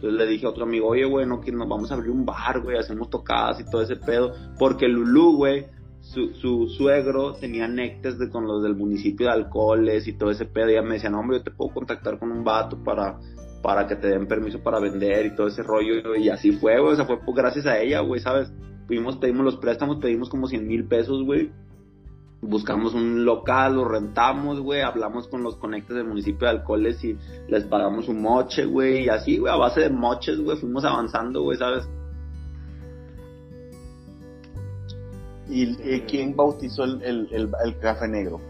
[0.00, 2.24] Entonces le dije a otro amigo, oye, güey, no, que nos vamos a abrir un
[2.24, 4.32] bar, güey, hacemos tocadas y todo ese pedo.
[4.58, 5.66] Porque Lulú, güey,
[6.00, 10.46] su, su suegro tenía nectes de, con los del municipio de alcoholes y todo ese
[10.46, 10.70] pedo.
[10.70, 13.18] Y ella me decía, no, hombre, yo te puedo contactar con un vato para,
[13.62, 16.16] para que te den permiso para vender y todo ese rollo.
[16.16, 18.50] Y así fue, güey, o sea, fue gracias a ella, güey, ¿sabes?
[18.90, 21.52] Fuimos, pedimos los préstamos, pedimos como 100 mil pesos, güey.
[22.40, 24.80] Buscamos un local, lo rentamos, güey.
[24.80, 27.16] Hablamos con los conectes del municipio de Alcoles y
[27.46, 29.04] les pagamos un moche, güey.
[29.04, 31.88] Y así, güey, a base de moches, güey, fuimos avanzando, güey, ¿sabes?
[35.48, 38.40] ¿Y quién bautizó el, el, el café negro?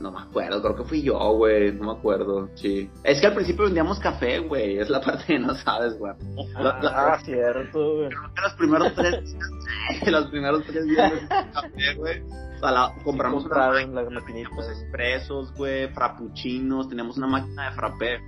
[0.00, 2.90] No me acuerdo, creo que fui yo, güey, no me acuerdo, sí.
[3.02, 6.12] Es que al principio vendíamos café, güey, es la parte que no sabes, güey.
[6.56, 8.08] Ah, cierto, güey.
[8.08, 11.12] Creo que los primeros tres días, los primeros tres días
[11.52, 12.22] café, güey.
[12.22, 14.68] O sea, la, compramos una máquina, las maquinitas.
[14.68, 18.20] expresos, güey, frappuccinos, teníamos una máquina de frappé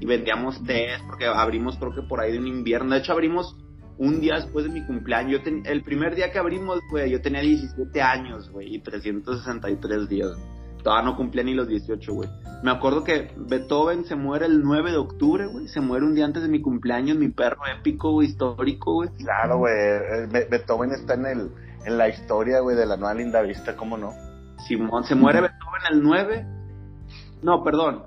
[0.00, 2.94] y vendíamos tés porque abrimos creo que por ahí de un invierno.
[2.94, 3.56] De hecho, abrimos
[3.98, 5.42] un día después de mi cumpleaños.
[5.44, 10.30] Yo el primer día que abrimos, güey, yo tenía 17 años, güey, y 363 días.
[10.84, 12.28] Todavía no cumplía ni los 18, güey.
[12.62, 15.66] Me acuerdo que Beethoven se muere el 9 de octubre, güey.
[15.66, 19.08] Se muere un día antes de mi cumpleaños, mi perro épico, güey, histórico, güey.
[19.18, 19.72] Claro, güey.
[19.74, 21.50] eh, Be- Beethoven está en el
[21.86, 24.12] en la historia, güey, de la nueva linda vista, ¿cómo no?
[24.66, 26.46] Simón, se muere Beethoven el 9.
[27.42, 28.04] No, perdón.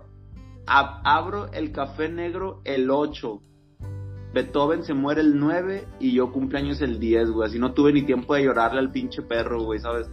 [0.65, 3.41] Ab- abro el café negro el 8.
[4.33, 7.47] Beethoven se muere el 9 y yo cumpleaños el 10, güey.
[7.49, 10.07] Así no tuve ni tiempo de llorarle al pinche perro, güey, ¿sabes?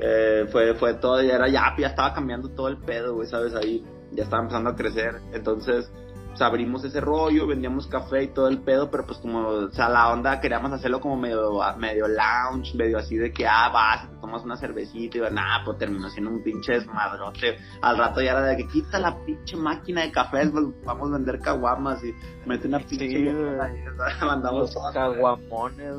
[0.00, 3.54] Eh, fue, fue todo, ya era, ya, ya estaba cambiando todo el pedo, güey, ¿sabes?
[3.54, 5.20] Ahí ya estaba empezando a crecer.
[5.32, 5.90] Entonces,
[6.36, 9.88] pues abrimos ese rollo, vendíamos café y todo el pedo, pero pues como, o sea,
[9.88, 14.16] la onda queríamos hacerlo como medio, medio lounge, medio así de que, ah, vas, te
[14.16, 17.56] tomas una cervecita y va, nada, pues terminó siendo un pinche desmadrote.
[17.80, 21.12] Al rato ya era de que quita la pinche máquina de café, pues, vamos a
[21.14, 22.12] vender caguamas y
[22.46, 23.08] mete una pinche.
[23.08, 25.94] Sí, y, mandamos Los caguamones.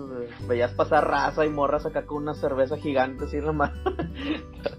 [0.47, 3.73] Veías pasar raza y morras acá con una cerveza gigante así en la mano.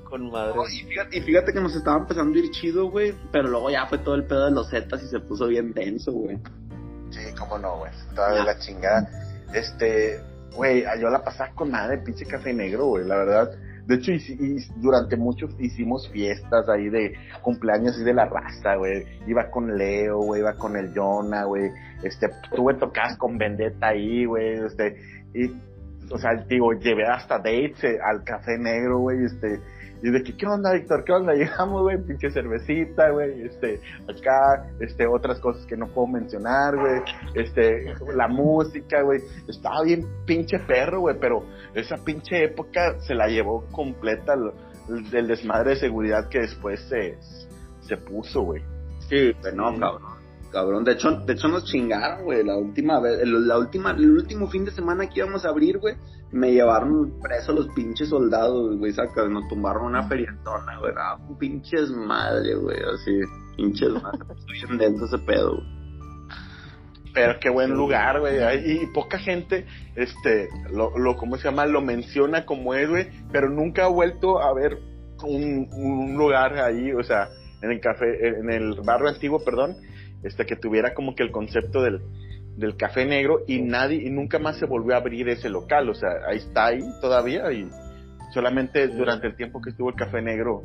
[0.04, 0.54] con madre.
[0.54, 3.14] No, y, fíjate, y fíjate que nos estaba empezando a ir chido, güey.
[3.32, 6.12] Pero luego ya fue todo el pedo de los zetas y se puso bien denso,
[6.12, 6.38] güey.
[7.10, 7.90] Sí, cómo no, güey.
[8.14, 8.44] Toda Ya.
[8.44, 9.08] la chingada.
[9.54, 10.20] Este,
[10.54, 13.50] güey, yo la pasaba con madre, pinche café negro, güey, la verdad.
[13.86, 19.06] De hecho, y durante muchos hicimos fiestas ahí de cumpleaños y de la raza, güey.
[19.26, 21.70] Iba con Leo, güey, iba con el Jonah, güey.
[22.02, 24.62] Este, tuve tocadas con Vendetta ahí, güey.
[24.66, 24.96] Este,
[25.32, 25.46] y,
[26.12, 29.58] o sea, digo, llevé hasta dates eh, al café negro, güey, este.
[30.02, 31.04] Y de que, ¿qué onda, Víctor?
[31.04, 31.32] ¿Qué onda?
[31.34, 37.00] Llegamos, güey, pinche cervecita, güey, este, acá, este, otras cosas que no puedo mencionar, güey,
[37.34, 41.44] este, la música, güey, estaba bien pinche perro, güey, pero
[41.74, 47.18] esa pinche época se la llevó completa el, el desmadre de seguridad que después se,
[47.80, 48.62] se puso, güey.
[49.08, 49.80] Sí, pero no, Sí.
[49.80, 50.18] cabrón.
[50.50, 54.48] Cabrón, de hecho, de hecho nos chingaron, güey, la última vez, la última, el último
[54.48, 55.94] fin de semana que íbamos a abrir, güey,
[56.30, 60.92] me llevaron preso los pinches soldados, güey, saca, nos tumbaron una ferientona, güey,
[61.28, 63.20] un pinches madre, güey, así,
[63.56, 65.78] pinches madre, estoy bien dentro ese pedo, güey.
[67.14, 68.36] Pero qué buen lugar, güey.
[68.64, 69.66] Y, y poca gente,
[69.96, 71.66] este, lo, lo, ¿cómo se llama?
[71.66, 74.78] Lo menciona como héroe, pero nunca ha vuelto a ver
[75.24, 77.28] un, un lugar ahí, o sea,
[77.62, 79.76] en el café, en el barrio antiguo, perdón,
[80.22, 82.02] este, que tuviera como que el concepto del,
[82.58, 85.94] del café negro y nadie, y nunca más se volvió a abrir ese local, o
[85.94, 87.68] sea, ahí está ahí todavía y
[88.34, 90.64] solamente durante el tiempo que estuvo el café negro,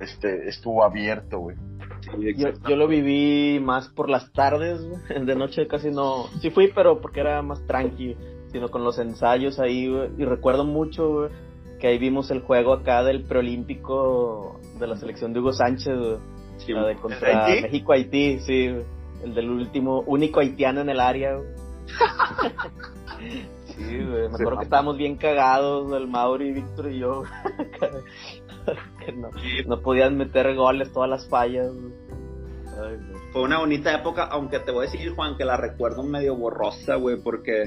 [0.00, 1.56] este, estuvo abierto, güey.
[2.00, 5.00] Sí, Yo, yo lo viví más por las tardes, güey.
[5.26, 6.26] de noche casi no.
[6.40, 8.16] Sí fui, pero porque era más tranqui,
[8.50, 9.84] sino con los ensayos ahí.
[10.18, 11.28] Y recuerdo mucho,
[11.78, 15.94] que ahí vimos el juego acá del preolímpico de la selección de Hugo Sánchez,
[16.68, 17.62] la de ¿El contra Haití?
[17.62, 18.74] México-Haití, sí.
[19.22, 21.48] El del último, único haitiano en el área, güey.
[23.76, 24.60] Sí, güey, me Sí, acuerdo mamá.
[24.60, 27.24] que estábamos bien cagados, el Mauri, Víctor y yo,
[29.04, 29.30] que no,
[29.66, 31.92] no podían meter goles, todas las fallas, güey.
[32.66, 33.20] Ay, güey.
[33.32, 36.94] fue una bonita época, aunque te voy a decir, Juan, que la recuerdo medio borrosa,
[36.96, 37.64] güey, porque,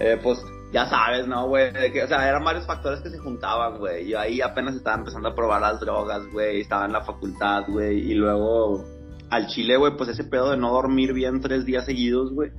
[0.00, 0.38] eh, pues,
[0.72, 1.72] ya sabes, ¿no, güey?
[1.92, 4.06] Que, O sea, eran varios factores que se juntaban, güey.
[4.06, 8.00] Yo ahí apenas estaba empezando a probar las drogas, güey, estaba en la facultad, güey,
[8.10, 8.84] y luego
[9.30, 12.50] al chile, güey, pues ese pedo de no dormir bien tres días seguidos, güey,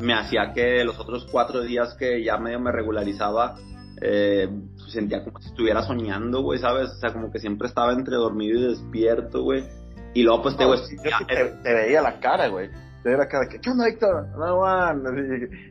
[0.00, 3.56] me hacía que los otros cuatro días que ya medio me regularizaba,
[4.00, 4.48] eh,
[4.88, 6.90] sentía como si estuviera soñando, güey, ¿sabes?
[6.90, 9.64] O sea, como que siempre estaba entre dormido y despierto, güey.
[10.14, 10.80] Y luego, pues, te, güey,
[11.62, 12.70] te veía la cara, güey.
[13.06, 14.26] Te veía la cara que, ¿qué onda, Víctor?
[14.36, 15.00] No, man.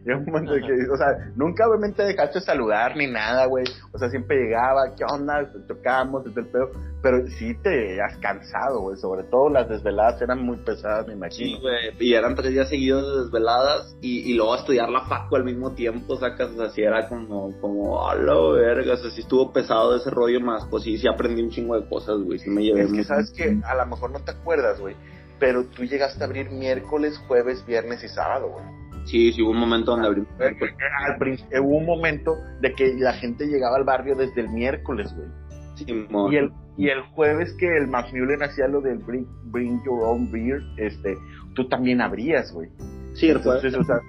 [0.05, 3.65] Y un momento de que, o sea, nunca obviamente dejaste de saludar ni nada, güey.
[3.91, 5.51] O sea, siempre llegaba, ¿qué onda?
[5.67, 6.69] Tocamos, desde el pedo.
[7.01, 8.95] Pero sí te veías cansado, güey.
[8.95, 11.59] Sobre todo las desveladas eran muy pesadas, me Sí, imagino.
[11.59, 15.43] güey, y eran tres días seguidos de desveladas y, y luego estudiar la facu al
[15.43, 19.19] mismo tiempo, sacas, o sea, sí era como, como, a la verga, o sea, sí
[19.19, 22.49] estuvo pesado ese rollo más, pues sí, sí aprendí un chingo de cosas, güey, sí
[22.49, 24.95] me llevé Es que sabes que a lo mejor no te acuerdas, güey.
[25.39, 28.65] Pero tú llegaste a abrir miércoles, jueves, viernes y sábado, güey.
[29.05, 30.75] Sí, sí hubo un momento donde abrí miércoles.
[31.07, 35.13] Al principio, hubo un momento de que la gente llegaba al barrio desde el miércoles,
[35.15, 35.27] güey.
[35.75, 36.33] Simón.
[36.33, 40.31] Y el, y el jueves que el Macmillan hacía lo del bring, bring your own
[40.31, 41.15] beer, este,
[41.53, 42.69] tú también abrías, güey.
[43.13, 43.63] Sí, el jueves.
[43.63, 44.01] Entonces, o sea,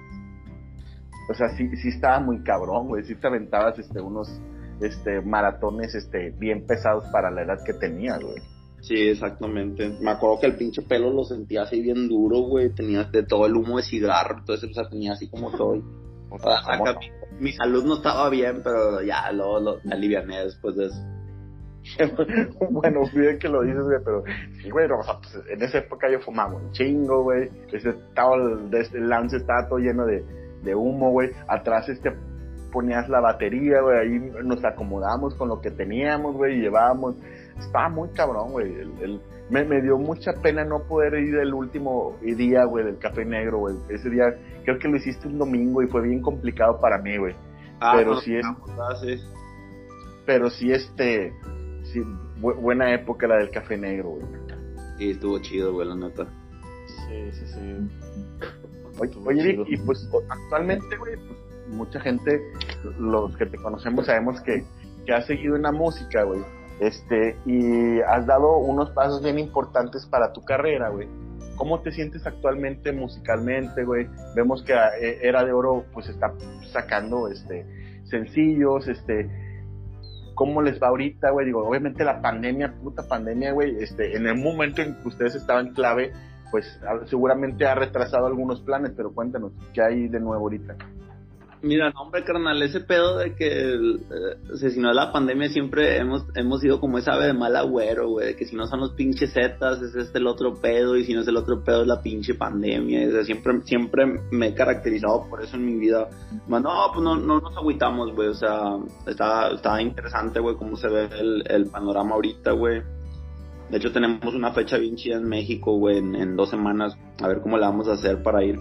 [1.29, 3.03] o sea, sí, sí estaba muy cabrón, güey.
[3.03, 4.41] Sí te aventabas, este, unos,
[4.81, 8.41] este, maratones, este, bien pesados para la edad que tenías, güey.
[8.81, 9.89] Sí, exactamente.
[9.99, 13.45] Me acuerdo que el pinche pelo lo sentía así bien duro, güey, tenía de todo
[13.45, 15.81] el humo de cigarro, entonces, o sea, tenía así como todo.
[16.29, 16.99] O sea, ¿Cómo acá no?
[16.99, 21.17] mi, mi salud no estaba bien, pero ya luego lo, me aliviané después de eso.
[22.69, 24.23] bueno, bien que lo dices, güey, pero
[24.61, 27.49] sí, güey, no, o sea, pues, en esa época yo fumaba un chingo, güey.
[27.71, 30.23] Ese, estaba el, este lance estaba todo lleno de,
[30.63, 31.29] de humo, güey.
[31.47, 32.11] Atrás este
[32.71, 37.15] ponías la batería, güey, ahí nos acomodamos con lo que teníamos, güey, y llevábamos
[37.59, 38.73] estaba muy cabrón, güey.
[38.73, 43.25] El, me, me, dio mucha pena no poder ir el último día, güey, del Café
[43.25, 43.75] Negro, güey.
[43.89, 44.25] Ese día
[44.63, 47.35] creo que lo hiciste un domingo y fue bien complicado para mí, güey.
[47.79, 48.45] Ah, pero sí es...
[48.45, 49.17] Ah, sí.
[50.25, 51.33] Pero sí, este...
[51.83, 52.01] Sí,
[52.39, 54.25] buena época la del Café Negro, güey.
[54.97, 56.27] Sí, estuvo chido, güey, la neta.
[56.87, 57.89] Sí, sí, sí.
[59.25, 61.39] Oye, y pues actualmente, güey, pues
[61.69, 62.41] mucha gente,
[62.99, 64.63] los que te conocemos sabemos que,
[65.05, 66.41] que has seguido en la música, güey.
[66.79, 71.07] Este, y has dado unos pasos bien importantes para tu carrera, güey.
[71.55, 74.07] ¿Cómo te sientes actualmente musicalmente, güey?
[74.35, 76.33] Vemos que eh, Era de Oro, pues está
[76.71, 77.65] sacando, este,
[78.05, 79.27] sencillos, este,
[80.35, 81.47] ¿cómo les va ahorita, güey?
[81.47, 85.73] Digo, obviamente la pandemia, puta pandemia, güey, este, en el momento en que ustedes estaban
[85.73, 86.13] clave,
[86.51, 90.75] pues seguramente ha retrasado algunos planes, pero cuéntanos, ¿qué hay de nuevo ahorita?
[91.61, 95.97] Mira, no, hombre, carnal, ese pedo de que, eh, si no es la pandemia, siempre
[95.97, 98.91] hemos, hemos sido como esa ave de mal agüero, güey, que si no son los
[98.91, 101.87] pinches zetas, es este el otro pedo, y si no es el otro pedo, es
[101.87, 106.07] la pinche pandemia, o sea, siempre, siempre me he caracterizado por eso en mi vida.
[106.47, 106.61] no,
[106.93, 108.77] pues no, no nos agüitamos, güey, o sea,
[109.07, 112.83] está, está interesante, güey, cómo se ve el, el panorama ahorita, güey.
[113.71, 117.27] De hecho, tenemos una fecha bien chida en México, güey, en, en dos semanas, a
[117.27, 118.59] ver cómo la vamos a hacer para ir.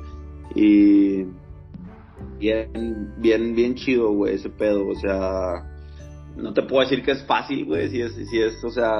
[0.54, 1.26] Y
[2.38, 5.64] bien, bien, bien chido, güey, ese pedo, o sea,
[6.36, 8.90] no te puedo decir que es fácil, güey, si es, si es, o sea,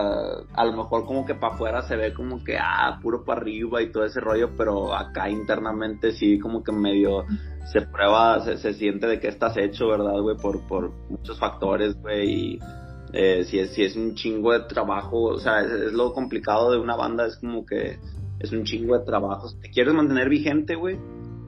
[0.54, 3.82] a lo mejor como que para afuera se ve como que, ah, puro para arriba
[3.82, 7.24] y todo ese rollo, pero acá internamente sí como que medio
[7.72, 10.36] se prueba, se, se siente de que estás hecho, ¿verdad, güey?
[10.36, 12.58] Por, por muchos factores, güey, y
[13.12, 16.78] eh, si, es, si es un chingo de trabajo, o sea, es, lo complicado de
[16.78, 17.98] una banda, es como que
[18.38, 19.48] es un chingo de trabajo.
[19.48, 20.98] Si te quieres mantener vigente, güey,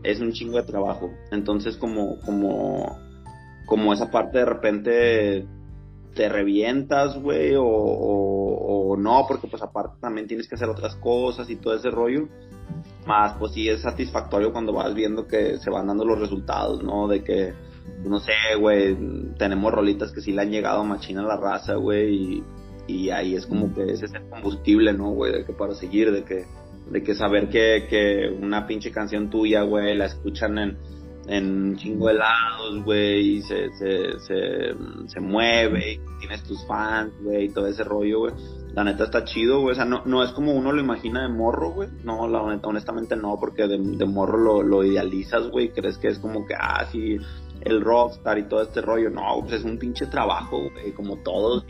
[0.03, 1.11] es un chingo de trabajo.
[1.31, 2.99] Entonces, como, como,
[3.67, 5.47] como esa parte de repente
[6.15, 11.49] te revientas, güey, o, o, no, porque pues aparte también tienes que hacer otras cosas
[11.51, 12.29] y todo ese rollo.
[13.07, 17.07] Más, pues sí es satisfactorio cuando vas viendo que se van dando los resultados, ¿no?
[17.09, 17.55] De que,
[18.05, 18.97] no sé, güey,
[19.39, 22.45] tenemos rolitas que sí le han llegado a machina a la raza, güey, y,
[22.89, 25.33] y ahí es como que ese es el combustible, ¿no, güey?
[25.33, 26.45] De que para seguir, de que
[26.91, 30.79] de que saber que, que una pinche canción tuya, güey, la escuchan en,
[31.27, 34.19] en chingo de lados, güey, y se, se,
[35.07, 38.35] se, mueve, y tienes tus fans, güey, y todo ese rollo, güey.
[38.75, 41.29] La neta está chido, güey, o sea, no, no es como uno lo imagina de
[41.29, 41.89] morro, güey.
[42.05, 46.09] No, la neta, honestamente no, porque de, de morro lo, lo idealizas, güey, crees que
[46.09, 47.19] es como que, ah, sí,
[47.61, 49.11] el rockstar y todo este rollo.
[49.11, 51.65] No, pues es un pinche trabajo, güey, como todos.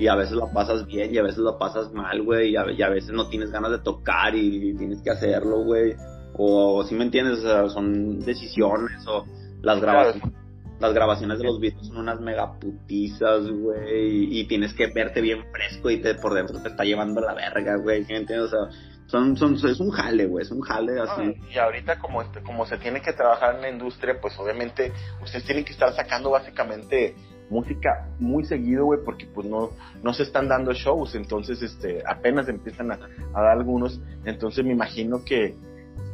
[0.00, 2.88] Y a veces la pasas bien y a veces la pasas mal, güey, y, a,
[2.88, 5.94] veces no tienes ganas de tocar y, tienes que hacerlo, güey.
[6.38, 9.26] O si me entiendes, o sea, son decisiones o
[9.60, 10.32] las grabaciones.
[10.78, 15.44] Las grabaciones de los videos son unas mega putizas, güey, y, tienes que verte bien
[15.52, 18.50] fresco y te, por dentro te está llevando la verga, güey, ¿sí me entiendes?
[18.54, 21.34] O sea, son, son, es un jale, güey, es un jale así.
[21.52, 25.44] y ahorita como, este, como se tiene que trabajar en la industria, pues obviamente ustedes
[25.44, 27.14] tienen que estar sacando básicamente
[27.50, 29.70] música muy seguido, güey, porque pues no,
[30.02, 32.98] no se están dando shows, entonces este, apenas empiezan a,
[33.34, 35.54] dar algunos, entonces me imagino que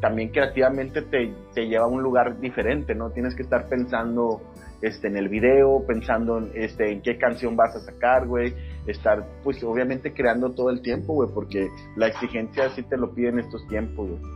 [0.00, 3.10] también creativamente te, te, lleva a un lugar diferente, ¿no?
[3.10, 4.42] Tienes que estar pensando
[4.82, 8.54] este, en el video, pensando en, este, en qué canción vas a sacar, güey,
[8.86, 13.38] estar pues obviamente creando todo el tiempo, güey, porque la exigencia sí te lo piden
[13.38, 14.35] estos tiempos, güey.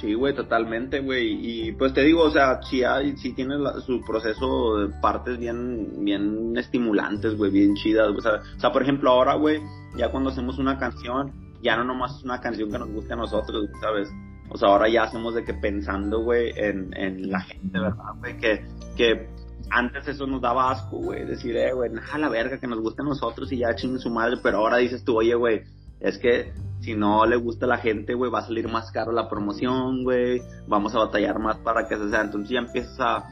[0.00, 1.38] Sí, güey, totalmente, güey.
[1.42, 6.56] Y pues te digo, o sea, si hay, tiene su proceso de partes bien, bien
[6.56, 8.08] estimulantes, güey, bien chidas.
[8.08, 9.60] O sea, o sea, por ejemplo, ahora, güey,
[9.96, 11.32] ya cuando hacemos una canción,
[11.62, 14.08] ya no nomás es una canción que nos guste a nosotros, ¿sabes?
[14.48, 18.38] O sea, ahora ya hacemos de que pensando, güey, en, en la gente, ¿verdad, güey?
[18.38, 18.64] Que,
[18.96, 19.28] que
[19.68, 21.26] antes eso nos daba asco, güey.
[21.26, 24.08] Decir, eh, güey, nada la verga que nos guste a nosotros y ya chingue su
[24.08, 24.38] madre.
[24.42, 25.62] Pero ahora dices tú, oye, güey,
[26.00, 26.52] es que
[26.90, 30.02] si no le gusta a la gente, güey, va a salir más caro la promoción,
[30.02, 32.22] güey, vamos a batallar más para que se sea.
[32.22, 33.24] Entonces ya empiezas a,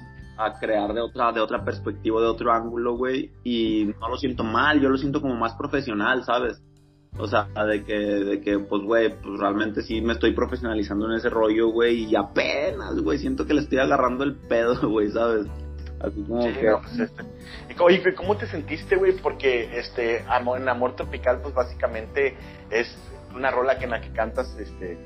[0.60, 4.80] crear de otra, de otra perspectiva, de otro ángulo, güey, y no lo siento mal,
[4.80, 6.62] yo lo siento como más profesional, ¿sabes?
[7.18, 11.16] O sea, de que, de que, pues, güey, pues realmente sí me estoy profesionalizando en
[11.16, 15.46] ese rollo, güey, y apenas, güey, siento que le estoy agarrando el pedo, güey, ¿sabes?
[16.00, 16.70] Así como que...
[16.80, 17.24] Pues, este,
[17.80, 19.16] oye, ¿cómo te sentiste, güey?
[19.20, 22.36] Porque, este, en Amor Tropical, pues, básicamente
[22.70, 22.96] es
[23.34, 24.98] una rola que en la que cantas este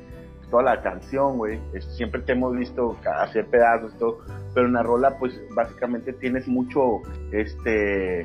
[0.52, 1.58] toda la canción, güey.
[1.96, 4.18] Siempre te hemos visto hacer pedazos, todo,
[4.54, 7.00] pero en la rola, pues básicamente tienes mucho
[7.32, 8.20] este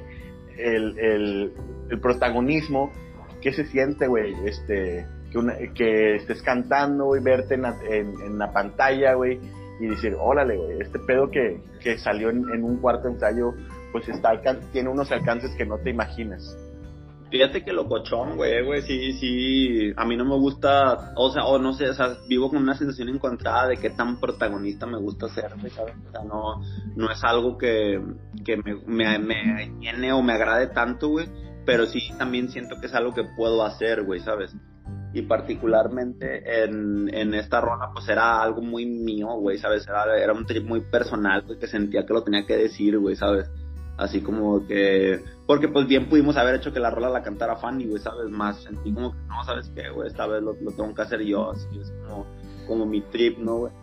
[0.58, 2.92] el, el, protagonismo.
[3.42, 4.36] ¿Qué se siente, güey?
[4.46, 9.40] Este, que, que estés cantando y verte en la, en, la pantalla, güey,
[9.80, 13.54] y decir, órale, güey, este pedo que, que salió en, en, un cuarto ensayo,
[13.94, 14.32] pues está
[14.74, 16.58] tiene unos alcances que no te imaginas.
[17.30, 21.60] Fíjate que locochón, güey, güey, sí, sí, a mí no me gusta, o sea, o
[21.60, 25.28] no sé, o sea, vivo con una sensación encontrada de qué tan protagonista me gusta
[25.28, 25.94] ser, ¿sabes?
[26.08, 26.62] O sea, no,
[26.96, 28.02] no es algo que,
[28.46, 31.28] que me, me, me llene o me agrade tanto, güey,
[31.66, 34.56] pero sí también siento que es algo que puedo hacer, güey, ¿sabes?
[35.14, 39.86] Y particularmente en, en esta ronda, pues era algo muy mío, güey, ¿sabes?
[39.86, 43.18] Era, era un trip muy personal, güey, que sentía que lo tenía que decir, güey,
[43.18, 43.50] ¿sabes?
[43.98, 47.88] Así como que, porque pues bien pudimos haber hecho que la rola la cantara Fanny,
[47.88, 48.30] güey, ¿sabes?
[48.30, 50.08] Más sentí como que, no, ¿sabes qué, güey?
[50.08, 52.26] Esta vez lo, lo tengo que hacer yo, así es como,
[52.68, 53.74] como mi trip, ¿no, güey?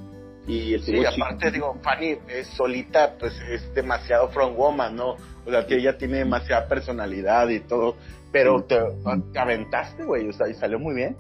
[0.46, 5.16] Y sí, aparte digo, Fanny es solita, pues es demasiado from woman, ¿no?
[5.46, 7.96] O sea, que ella tiene demasiada personalidad y todo,
[8.30, 8.78] pero te,
[9.32, 11.16] te aventaste, güey, o sea, y salió muy bien.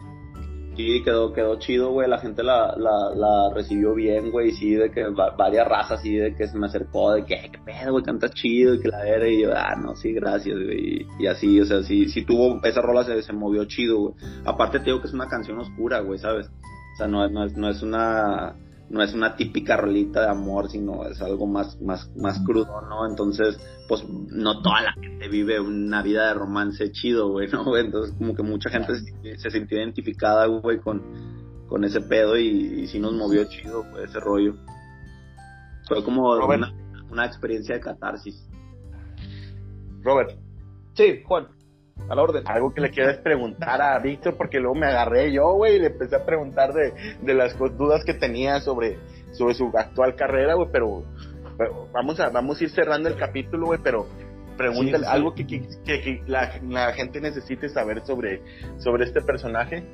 [0.76, 2.08] Sí, quedó, quedó chido, güey.
[2.08, 4.52] La gente la, la, la recibió bien, güey.
[4.52, 5.04] Sí, de que
[5.36, 8.74] varias razas, sí, de que se me acercó, de que, qué pedo, güey, canta chido,
[8.74, 9.28] y que la era.
[9.28, 11.06] Y yo, ah, no, sí, gracias, güey.
[11.18, 14.14] Y, así, o sea, sí, sí tuvo, esa rola se, se movió chido, güey.
[14.44, 16.48] Aparte, te digo que es una canción oscura, güey, ¿sabes?
[16.94, 18.56] O sea, no, no, es, no es una
[18.90, 23.08] no es una típica rolita de amor, sino es algo más, más, más crudo, ¿no?
[23.08, 23.58] Entonces,
[23.88, 27.76] pues no toda la gente vive una vida de romance chido, güey, ¿no?
[27.76, 28.94] Entonces, como que mucha gente
[29.36, 31.02] se, sintió identificada, güey, con,
[31.68, 34.54] con ese pedo y, sí nos movió chido, güey, ese rollo.
[35.88, 36.72] Fue como una,
[37.10, 38.48] una experiencia de catarsis.
[40.02, 40.38] Robert.
[40.94, 41.48] Sí, Juan.
[42.08, 42.42] A la orden.
[42.46, 45.86] Algo que le quieras preguntar a Víctor, porque luego me agarré yo, güey, y le
[45.86, 46.92] empecé a preguntar de,
[47.22, 48.98] de las dudas que tenía sobre,
[49.32, 51.04] sobre su actual carrera, güey, pero,
[51.92, 54.06] vamos a vamos a ir cerrando el capítulo, güey, pero
[54.56, 58.42] pregúntale algo que, que, que, la, la, gente necesite saber sobre,
[58.78, 59.84] sobre este personaje.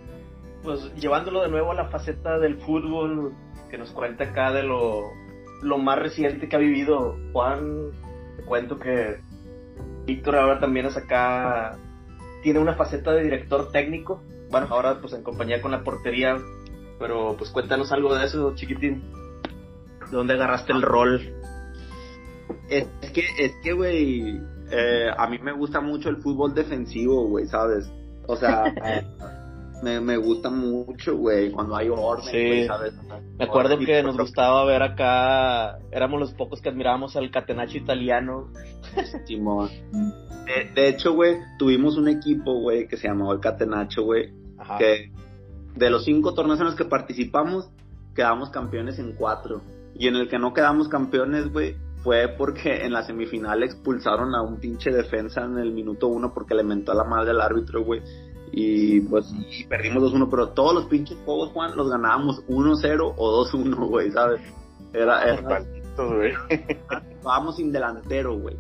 [0.63, 3.35] Pues llevándolo de nuevo a la faceta del fútbol,
[3.71, 5.13] que nos cuenta acá de lo,
[5.63, 7.91] lo más reciente que ha vivido Juan,
[8.37, 9.21] te cuento que
[10.07, 11.79] Víctor ahora también es acá
[12.43, 14.23] tiene una faceta de director técnico.
[14.51, 16.37] Bueno, ahora pues en compañía con la portería.
[16.99, 19.03] Pero pues cuéntanos algo de eso, chiquitín.
[20.11, 21.35] ¿De dónde agarraste el rol?
[22.69, 27.47] Es, que, es que, güey, eh, a mí me gusta mucho el fútbol defensivo, güey,
[27.47, 27.91] ¿sabes?
[28.27, 28.65] O sea,
[29.83, 32.95] me, me gusta mucho, güey, cuando hay orden, güey, ¿sabes?
[33.39, 38.49] Me acuerdo que nos gustaba ver acá, éramos los pocos que admirábamos al catenacho italiano.
[39.27, 39.71] Simón.
[40.75, 44.33] De, hecho, güey, tuvimos un equipo, güey, que se llamaba el Catenacho, güey,
[44.79, 45.13] que
[45.77, 47.71] de los cinco torneos en los que participamos,
[48.15, 49.63] quedamos campeones en cuatro.
[49.95, 54.43] Y en el que no quedamos campeones, güey, fue porque en la semifinal expulsaron a
[54.43, 57.85] un pinche defensa en el minuto uno porque le mentó a la madre al árbitro,
[57.85, 58.03] güey.
[58.53, 63.45] Y pues y perdimos 2-1, pero todos los pinches juegos, Juan, los ganábamos 1-0 o
[63.45, 64.41] 2-1, güey, ¿sabes?
[64.93, 65.63] Era, era,
[65.97, 66.33] güey.
[66.49, 68.57] Estábamos sin delantero, güey.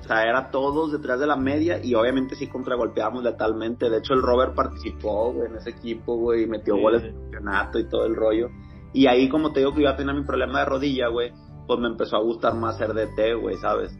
[0.00, 3.90] O sea, era todos detrás de la media y obviamente sí contragolpeamos letalmente.
[3.90, 7.78] De hecho, el Robert participó, güey, en ese equipo, güey, y metió goles de campeonato
[7.78, 8.48] y todo el rollo.
[8.92, 11.32] Y ahí, como te digo que iba a tener mi problema de rodilla, güey,
[11.66, 13.94] pues me empezó a gustar más ser DT, güey, ¿sabes?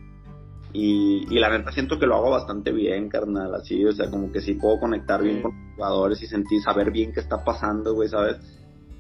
[0.73, 4.31] Y, y la neta siento que lo hago bastante bien, carnal, así, o sea, como
[4.31, 7.95] que sí puedo conectar bien con los jugadores y sentir, saber bien qué está pasando,
[7.95, 8.37] güey, ¿sabes?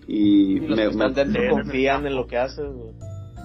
[0.07, 2.95] Y, me, me, confían en lo que haces, güey.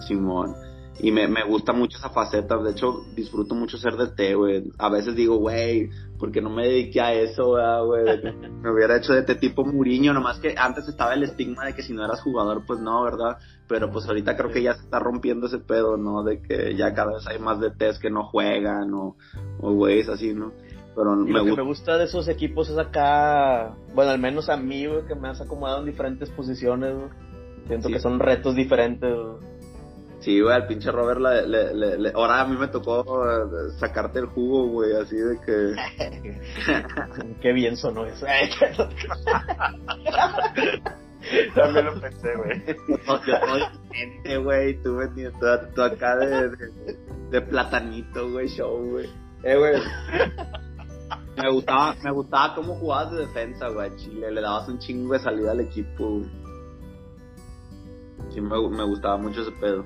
[0.08, 0.56] Simón
[1.00, 2.58] y me, me gusta mucho esa faceta.
[2.58, 4.64] De hecho, disfruto mucho ser de té, güey.
[4.78, 5.90] A veces digo, güey,
[6.24, 8.06] porque no me dediqué a eso, güey?
[8.64, 11.84] me hubiera hecho de té tipo Muriño, nomás que antes estaba el estigma de que
[11.84, 13.40] si no eras jugador, pues no, ¿verdad?
[13.68, 16.24] Pero pues ahorita creo que ya se está rompiendo ese pedo, ¿no?
[16.24, 19.18] De que ya cada vez hay más de tés que no juegan o,
[19.60, 20.54] o güeyes así, ¿no?
[20.96, 24.56] Pero me lo que me gusta de esos equipos es acá, bueno, al menos a
[24.56, 26.96] mí, güey, que me has acomodado en diferentes posiciones,
[27.68, 29.14] Siento que son retos diferentes,
[30.24, 34.20] Sí, güey, al pinche Robert le, le, le, ahora a mí me tocó eh, sacarte
[34.20, 35.76] el jugo, güey, así de que...
[37.42, 38.26] Qué bien sonó eso.
[41.56, 42.64] También lo pensé, güey.
[42.68, 43.62] Yo soy
[43.92, 46.52] gente, güey, tú vendiendo tú acá de,
[47.30, 49.10] de, platanito, güey, show, güey.
[49.44, 49.74] Eh, güey.
[51.36, 54.32] Me gustaba, me gustaba cómo jugabas de defensa, güey, Chile.
[54.32, 56.32] Le dabas un chingo de salida al equipo, güey.
[58.30, 59.86] Sí, me, me gustaba mucho ese pedo.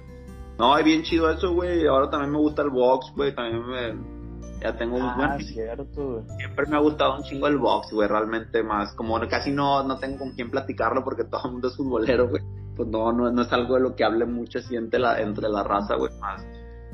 [0.58, 1.86] No, es bien chido eso, güey.
[1.86, 3.34] Ahora también me gusta el box, güey.
[3.34, 4.18] También me.
[4.60, 8.08] Ya tengo un ah, cierto, Siempre me ha gustado un chingo el box, güey.
[8.08, 8.94] Realmente más.
[8.96, 12.42] Como casi no, no tengo con quién platicarlo porque todo el mundo es futbolero, güey.
[12.76, 15.48] Pues no, no, no es algo de lo que hable mucho así entre la, entre
[15.48, 16.12] la raza, güey.
[16.20, 16.44] Más.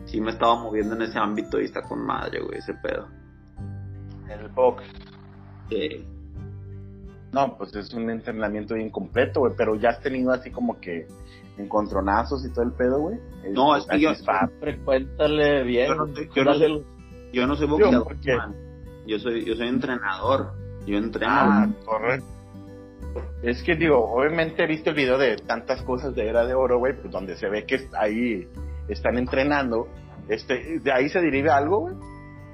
[0.06, 3.08] Sí me estaba moviendo en ese ámbito y está con madre, güey, ese pedo.
[4.30, 4.84] El box.
[5.70, 6.06] Sí.
[7.32, 9.54] No, pues es un entrenamiento bien completo, güey.
[9.56, 11.08] Pero ya has tenido así como que
[11.58, 13.20] encontronazos y todo el pedo, güey.
[13.52, 14.10] No, es que yo...
[14.60, 15.88] Frecuéntale bien.
[15.88, 16.84] Yo no, yo no,
[17.32, 18.56] yo no soy boxeador.
[19.06, 20.54] Yo soy, yo soy entrenador.
[20.86, 21.32] Yo entreno.
[21.34, 22.28] Ah, correcto.
[23.42, 26.80] Es que digo, obviamente he visto el video de tantas cosas de Era de Oro,
[26.80, 28.48] güey, pues donde se ve que ahí
[28.88, 29.88] están entrenando.
[30.30, 31.96] Este, ¿De ahí se deriva algo, güey?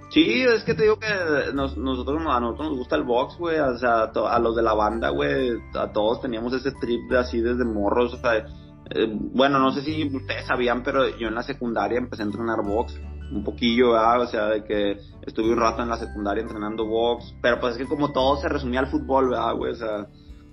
[0.10, 1.08] Sí, es que te digo que
[1.54, 4.74] nos, nosotros, a nosotros nos gusta el box, güey, o sea, a los de la
[4.74, 8.44] banda, güey, a todos teníamos ese trip de así desde morros, o sea,
[8.92, 12.64] eh, bueno, no sé si ustedes sabían, pero yo en la secundaria empecé a entrenar
[12.64, 13.00] box,
[13.32, 17.60] un poquillo, o sea, de que estuve un rato en la secundaria entrenando box, pero
[17.60, 19.74] pues es que como todo se resumía al fútbol, ¿verdad, güey?
[19.74, 20.08] O sea,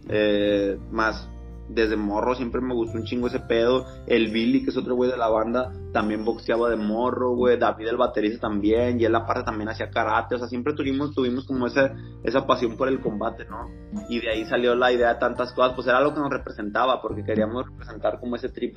[0.09, 1.29] eh, más
[1.69, 3.87] desde morro siempre me gustó un chingo ese pedo.
[4.07, 7.59] El Billy, que es otro güey de la banda, también boxeaba de morro, güey.
[7.59, 9.01] David, el baterista, también.
[9.01, 10.35] Y él, aparte, también hacía karate.
[10.35, 13.69] O sea, siempre tuvimos, tuvimos como esa, esa pasión por el combate, ¿no?
[14.09, 15.75] Y de ahí salió la idea de tantas cosas.
[15.75, 18.77] Pues era lo que nos representaba, porque queríamos representar como ese trip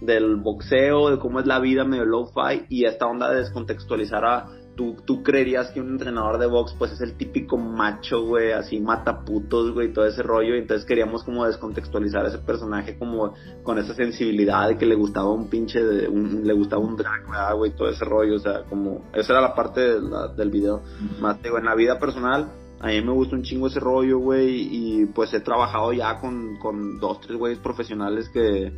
[0.00, 4.46] del boxeo, de cómo es la vida medio low-fi y esta onda de descontextualizar a
[4.76, 9.24] tú, creerías que un entrenador de box pues es el típico macho, güey, así mata
[9.24, 10.54] putos, güey, todo ese rollo.
[10.54, 14.94] Y entonces queríamos como descontextualizar a ese personaje como con esa sensibilidad de que le
[14.94, 18.36] gustaba un pinche, de, un, le gustaba un drag, güey, todo ese rollo.
[18.36, 20.82] O sea, como, esa era la parte del video.
[21.20, 22.50] Más, digo, en la vida personal,
[22.80, 26.56] a mí me gusta un chingo ese rollo, güey, y pues he trabajado ya con,
[26.56, 28.72] con dos, tres güeyes profesionales que,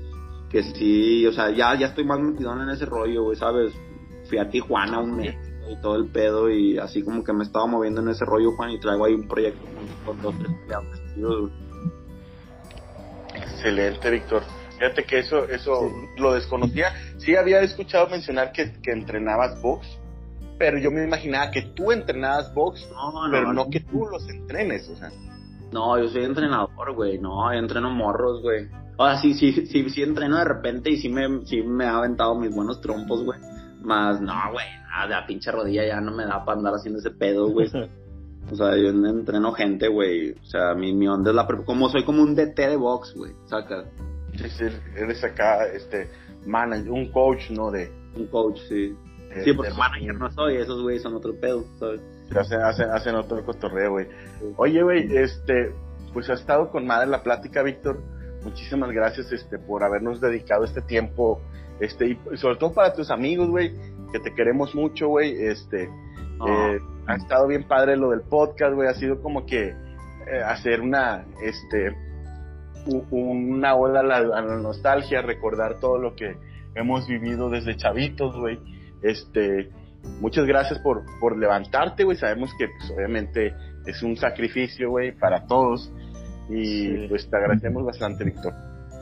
[0.50, 3.72] que sí, o sea, ya, ya estoy más metido en ese rollo, güey, ¿sabes?
[4.28, 7.66] Fui a Tijuana un mes y todo el pedo y así como que me estaba
[7.66, 9.62] moviendo en ese rollo, Juan, y traigo ahí un proyecto
[10.04, 10.50] con, dos, tres
[13.34, 14.42] Excelente, Víctor.
[14.78, 16.92] Fíjate que eso, eso lo desconocía.
[17.18, 19.86] Sí había escuchado mencionar que, que, entrenabas box,
[20.58, 22.88] pero yo me imaginaba que tú entrenabas box,
[23.30, 25.10] pero no, que tú los entrenes, o sea.
[25.70, 27.18] No, yo soy entrenador, güey.
[27.18, 28.68] No, yo entreno morros, güey.
[28.96, 31.96] O sea, sí, sí, sí, sí entreno de repente y sí me, sí me ha
[31.96, 33.38] aventado mis buenos trompos, güey.
[33.82, 37.10] Más, no, güey, nada, la pinche rodilla ya no me da para andar haciendo ese
[37.10, 37.70] pedo, güey.
[38.50, 40.32] O sea, yo entreno gente, güey.
[40.32, 41.46] O sea, mi, mi onda es la...
[41.46, 43.32] Como soy como un DT de box, güey.
[43.46, 43.84] Saca.
[44.36, 44.64] Sí, sí,
[44.96, 46.10] eres acá, este,
[46.44, 47.70] manager, un coach, ¿no?
[47.70, 47.90] De...
[48.16, 48.94] Un coach, sí.
[49.44, 52.00] sí, porque manager no soy, esos güey son otro pedo, ¿sabes?
[52.36, 54.06] Hacen, hacen, hacen otro cotorreo, güey.
[54.56, 55.72] Oye, güey, este,
[56.12, 58.02] pues ha estado con madre la plática, Víctor.
[58.42, 61.40] Muchísimas gracias, este, por habernos dedicado este tiempo
[61.80, 63.72] este, y sobre todo para tus amigos, güey,
[64.12, 65.32] que te queremos mucho, güey.
[65.46, 68.88] Este, eh, ha estado bien padre lo del podcast, güey.
[68.88, 71.96] Ha sido como que eh, hacer una, este,
[73.10, 76.36] una ola a la, nostalgia, recordar todo lo que
[76.74, 78.58] hemos vivido desde chavitos, güey.
[79.02, 79.70] Este,
[80.20, 82.16] muchas gracias por, por levantarte, güey.
[82.16, 83.54] Sabemos que, pues, obviamente,
[83.86, 85.92] es un sacrificio, güey, para todos.
[86.48, 88.52] Y pues te agradecemos bastante, Víctor.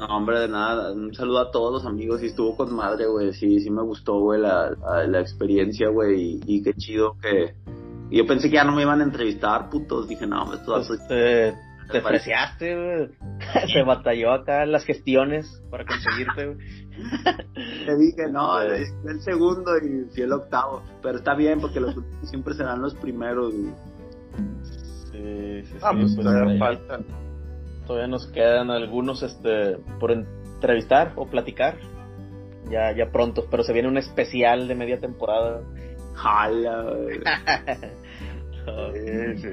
[0.00, 0.92] No, hombre, de nada.
[0.92, 2.22] Un saludo a todos los amigos.
[2.22, 3.34] Y estuvo con madre, güey.
[3.34, 4.70] Sí, sí me gustó, güey, la,
[5.06, 6.40] la, experiencia, güey.
[6.46, 7.54] Y, qué chido que.
[8.10, 10.08] yo pensé que ya no me iban a entrevistar, putos.
[10.08, 11.54] Dije, no, esto pues, te,
[11.92, 13.10] te apreciaste, güey.
[13.72, 16.58] Se batalló acá en las gestiones para conseguirte, güey.
[17.84, 20.82] Te dije, no, es el segundo y sí el octavo.
[21.02, 23.74] Pero está bien porque los últimos siempre serán los primeros, güey.
[25.12, 26.16] Sí, sí, ah, sí.
[26.16, 27.00] pues, falta
[27.90, 31.76] todavía nos quedan algunos este por entrevistar o platicar.
[32.70, 35.60] Ya, ya pronto, pero se viene un especial de media temporada.
[36.14, 36.86] Jala.
[38.94, 39.48] sí, sí.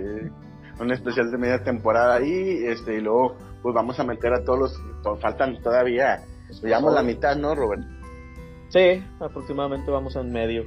[0.79, 4.59] Un especial de media temporada ahí, este, y luego pues vamos a meter a todos
[4.59, 4.79] los,
[5.19, 6.19] faltan todavía,
[6.61, 7.81] digamos la mitad, ¿no, Robert?
[8.69, 10.63] Sí, aproximadamente vamos en medio.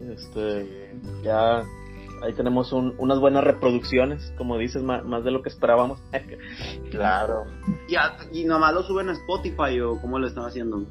[0.00, 1.64] Este, ya
[2.22, 6.00] ahí tenemos unas buenas reproducciones, como dices, más, de lo que esperábamos.
[6.90, 7.44] claro.
[7.88, 7.96] ¿Y,
[8.40, 10.84] ¿Y nomás lo suben a Spotify o cómo lo están haciendo?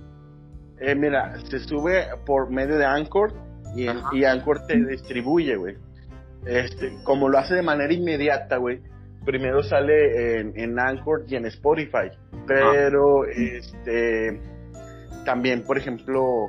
[0.79, 3.33] Eh, mira, se sube por medio de Anchor
[3.75, 5.75] y, y Anchor te distribuye, güey.
[6.45, 8.81] Este, como lo hace de manera inmediata, güey.
[9.25, 12.09] Primero sale en, en, Anchor y en Spotify.
[12.45, 14.39] Pero, este,
[15.25, 16.47] también, por ejemplo,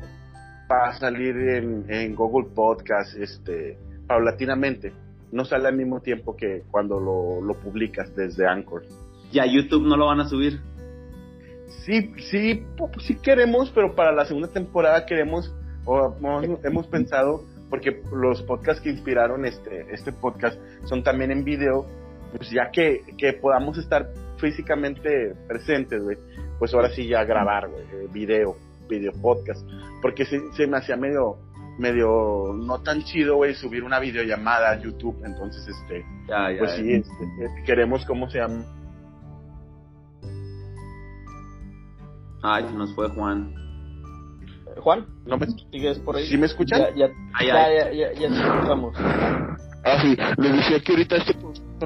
[0.70, 3.76] va a salir en, en Google Podcast, este,
[4.08, 4.92] paulatinamente.
[5.30, 8.82] No sale al mismo tiempo que cuando lo, publicas desde Anchor.
[9.30, 10.58] ¿Y a YouTube no lo van a subir?
[11.84, 12.64] Sí, sí,
[13.06, 15.54] sí queremos, pero para la segunda temporada queremos,
[15.84, 16.16] o
[16.64, 21.86] hemos, pensado, porque los podcasts que inspiraron este, este podcast son también en video,
[22.34, 24.08] pues ya que, que podamos estar
[24.38, 26.02] físicamente presentes,
[26.58, 28.56] pues ahora sí ya grabar, eh, video,
[28.88, 29.66] video podcast,
[30.00, 31.36] porque se, se me hacía medio,
[31.78, 35.16] medio no tan chido, güey, subir una videollamada a YouTube.
[35.24, 36.04] Entonces, este,
[36.58, 38.64] pues sí, este, queremos, ¿cómo se llama?
[42.42, 43.54] Ay, se nos fue Juan.
[44.80, 46.26] Juan, ¿no me sigues por ahí?
[46.26, 46.80] ¿Sí me escuchan?
[46.96, 47.08] Ya, ya,
[47.40, 48.96] ya, ya, ya, ya, escuchamos.
[49.84, 51.34] Ah, sí, les decía que ahorita este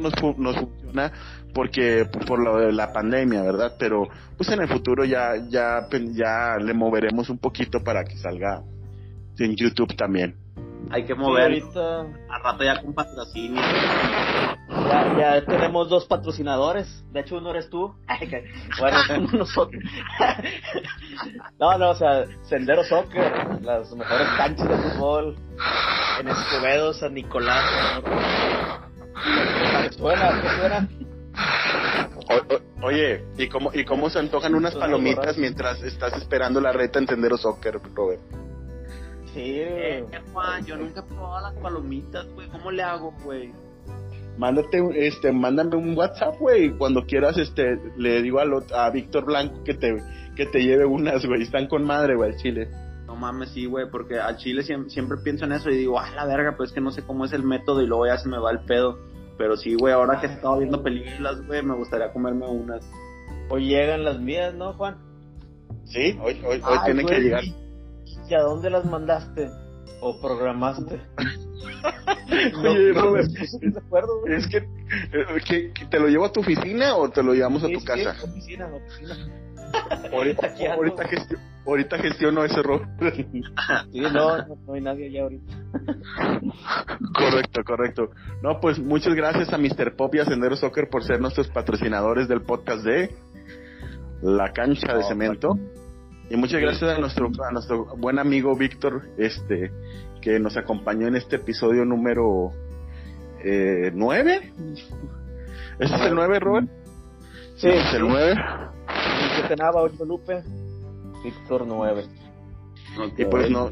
[0.01, 1.13] nos, nos funciona
[1.55, 3.75] porque por lo de la pandemia, ¿verdad?
[3.79, 8.63] Pero pues en el futuro ya ya ya le moveremos un poquito para que salga
[9.45, 10.37] en YouTube también.
[10.91, 13.63] Hay que mover ahorita a rato ya con patrocinio.
[14.69, 17.05] Ya, ya tenemos dos patrocinadores.
[17.13, 17.95] De hecho, uno eres tú.
[18.81, 18.99] bueno,
[19.33, 19.83] nosotros.
[21.59, 25.37] no, no, o sea, Sendero Soccer, las mejores canchas de fútbol
[26.21, 27.65] en Escobedo, San Nicolás.
[29.83, 30.43] ¿Qué suena?
[30.43, 30.89] ¿Qué suena?
[32.83, 37.07] oye, ¿y cómo, ¿y cómo se antojan unas palomitas mientras estás esperando la reta en
[37.07, 38.21] Sendero Soccer, Robert?
[39.33, 42.49] Sí, eh, Juan, yo nunca he probado las palomitas, güey.
[42.49, 43.51] ¿Cómo le hago, güey?
[44.37, 46.71] Mándate, este, mándame un WhatsApp, güey.
[46.77, 49.97] Cuando quieras, este, le digo a, a Víctor Blanco que te,
[50.37, 51.43] que te lleve unas, güey.
[51.43, 52.69] Están con madre, güey, al chile.
[53.07, 56.27] No mames, sí, güey, porque al chile siempre, pienso en eso y digo, ah, la
[56.27, 58.39] verga, pues es que no sé cómo es el método y luego ya se me
[58.39, 58.99] va el pedo.
[59.39, 62.87] Pero sí, güey, ahora que he estado viendo películas, güey, me gustaría comerme unas.
[63.49, 64.99] Hoy llegan las mías, ¿no, Juan?
[65.85, 67.43] Sí, hoy, hoy, hoy tienen que llegar.
[68.33, 69.51] ¿Y a dónde las mandaste?
[70.01, 71.03] ¿O programaste?
[72.65, 73.29] Oye, Robert,
[74.27, 77.69] es que, eh, que, te lo llevo a tu oficina o te lo llevamos a
[77.69, 78.15] tu casa.
[78.15, 79.17] Sí, oficina, oficina.
[80.15, 81.03] Ahorita, ahorita,
[81.67, 82.89] ahorita gestiono ese rol.
[83.93, 85.55] sí, no, no, hay nadie allá ahorita.
[87.15, 88.11] correcto, correcto.
[88.43, 89.95] No, pues muchas gracias a Mr.
[89.95, 93.15] Pop y a Sendero Soccer por ser nuestros patrocinadores del podcast de
[94.23, 95.59] La Cancha de Cemento.
[96.33, 99.71] Y muchas gracias a nuestro, a nuestro buen amigo Víctor, este,
[100.23, 102.53] que nos acompañó en este episodio número
[103.45, 104.53] eh, 9.
[105.79, 106.69] ¿Ese es el 9, Robert?
[107.57, 108.31] Sí, es el 9.
[108.31, 110.43] El que tenaba 8 Lupe,
[111.23, 112.07] Víctor 9.
[113.19, 113.69] Y pues no.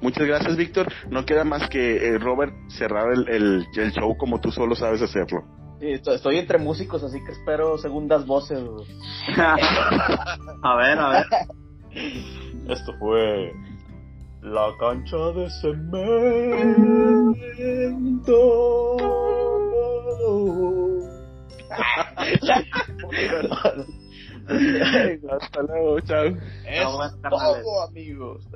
[0.00, 0.90] Muchas gracias, Víctor.
[1.10, 5.02] No queda más que eh, Robert cerrar el, el, el show como tú solo sabes
[5.02, 5.44] hacerlo.
[5.80, 8.62] Estoy, entre músicos, así que espero segundas voces.
[9.36, 11.26] a ver, a ver.
[12.68, 13.52] Esto fue
[14.42, 15.96] la cancha de cemento.
[25.28, 26.26] Hasta luego, chao.
[26.64, 26.84] Es
[27.28, 28.46] todo, amigos.